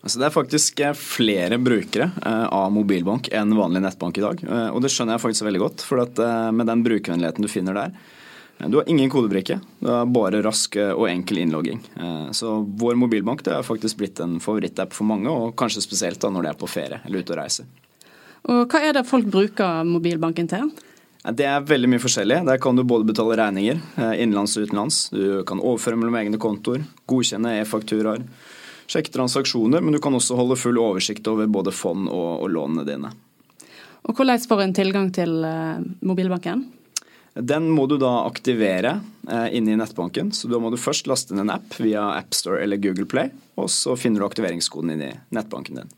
Altså 0.00 0.20
det 0.20 0.30
er 0.30 0.32
faktisk 0.32 0.80
eh, 0.80 0.96
flere 0.96 1.58
brukere 1.60 2.08
eh, 2.24 2.46
av 2.56 2.70
mobilbank 2.72 3.28
enn 3.36 3.52
vanlig 3.56 3.82
nettbank 3.84 4.16
i 4.16 4.24
dag. 4.24 4.40
Eh, 4.46 4.68
og 4.72 4.80
det 4.80 4.92
skjønner 4.92 5.16
jeg 5.16 5.24
faktisk 5.26 5.46
veldig 5.48 5.60
godt, 5.60 5.84
for 5.84 6.00
med 6.56 6.70
den 6.70 6.84
brukervennligheten 6.86 7.44
du 7.44 7.50
finner 7.52 7.76
der, 7.76 7.92
du 8.60 8.76
har 8.76 8.88
ingen 8.92 9.08
kodebrikke, 9.08 9.56
du 9.80 9.88
har 9.88 10.08
bare 10.12 10.42
rask 10.44 10.74
og 10.76 11.06
enkel 11.08 11.38
innlogging. 11.40 11.78
Så 12.36 12.58
vår 12.76 12.98
mobilbank 13.00 13.40
det 13.46 13.54
er 13.56 13.64
faktisk 13.64 13.96
blitt 14.02 14.20
en 14.20 14.34
favorittapp 14.44 14.92
for 14.92 15.08
mange, 15.08 15.32
og 15.32 15.54
kanskje 15.56 15.80
spesielt 15.80 16.20
da 16.20 16.28
når 16.28 16.44
de 16.44 16.50
er 16.50 16.58
på 16.60 16.68
ferie 16.68 16.98
eller 17.08 17.24
ute 17.24 17.32
og 17.32 17.38
reiser. 17.40 17.70
Og 18.52 18.68
Hva 18.68 18.82
er 18.84 18.98
det 18.98 19.06
folk 19.08 19.30
bruker 19.32 19.80
mobilbanken 19.88 20.52
til? 20.52 20.68
Det 21.24 21.48
er 21.48 21.64
veldig 21.64 21.88
mye 21.94 22.04
forskjellig. 22.04 22.42
Der 22.50 22.60
kan 22.60 22.76
du 22.76 22.84
både 22.84 23.08
betale 23.08 23.40
regninger 23.40 23.80
innenlands 24.10 24.58
og 24.60 24.68
utenlands. 24.68 25.06
Du 25.08 25.40
kan 25.48 25.64
overføre 25.64 25.96
mellom 25.96 26.20
egne 26.20 26.42
kontoer, 26.44 26.84
godkjenne 27.08 27.62
e-fakturaer 27.62 28.28
sjekke 28.90 29.12
transaksjoner, 29.14 29.82
men 29.84 29.94
du 29.94 30.00
kan 30.02 30.14
også 30.16 30.38
holde 30.38 30.58
full 30.58 30.80
oversikt 30.82 31.28
over 31.30 31.50
både 31.50 31.74
fond 31.74 32.10
og, 32.10 32.42
og 32.42 32.50
lånene 32.50 32.86
dine. 32.88 33.12
Og 34.08 34.16
Hvordan 34.16 34.42
får 34.48 34.62
en 34.64 34.76
tilgang 34.76 35.10
til 35.14 35.42
uh, 35.44 35.82
mobilbanken? 36.06 36.64
Den 37.34 37.68
må 37.70 37.84
du 37.86 37.94
da 38.00 38.24
aktivere 38.26 38.96
eh, 39.30 39.52
inne 39.54 39.70
i 39.70 39.78
nettbanken. 39.78 40.32
så 40.34 40.48
Da 40.50 40.58
må 40.58 40.72
du 40.72 40.80
først 40.80 41.06
laste 41.06 41.36
ned 41.36 41.46
en 41.46 41.52
app 41.54 41.76
via 41.78 42.08
AppStore 42.16 42.58
eller 42.64 42.80
Google 42.82 43.06
Play, 43.06 43.30
og 43.54 43.70
så 43.70 43.94
finner 43.96 44.20
du 44.20 44.26
aktiveringskoden 44.26 44.96
inni 44.96 45.12
nettbanken 45.30 45.78
din. 45.78 45.92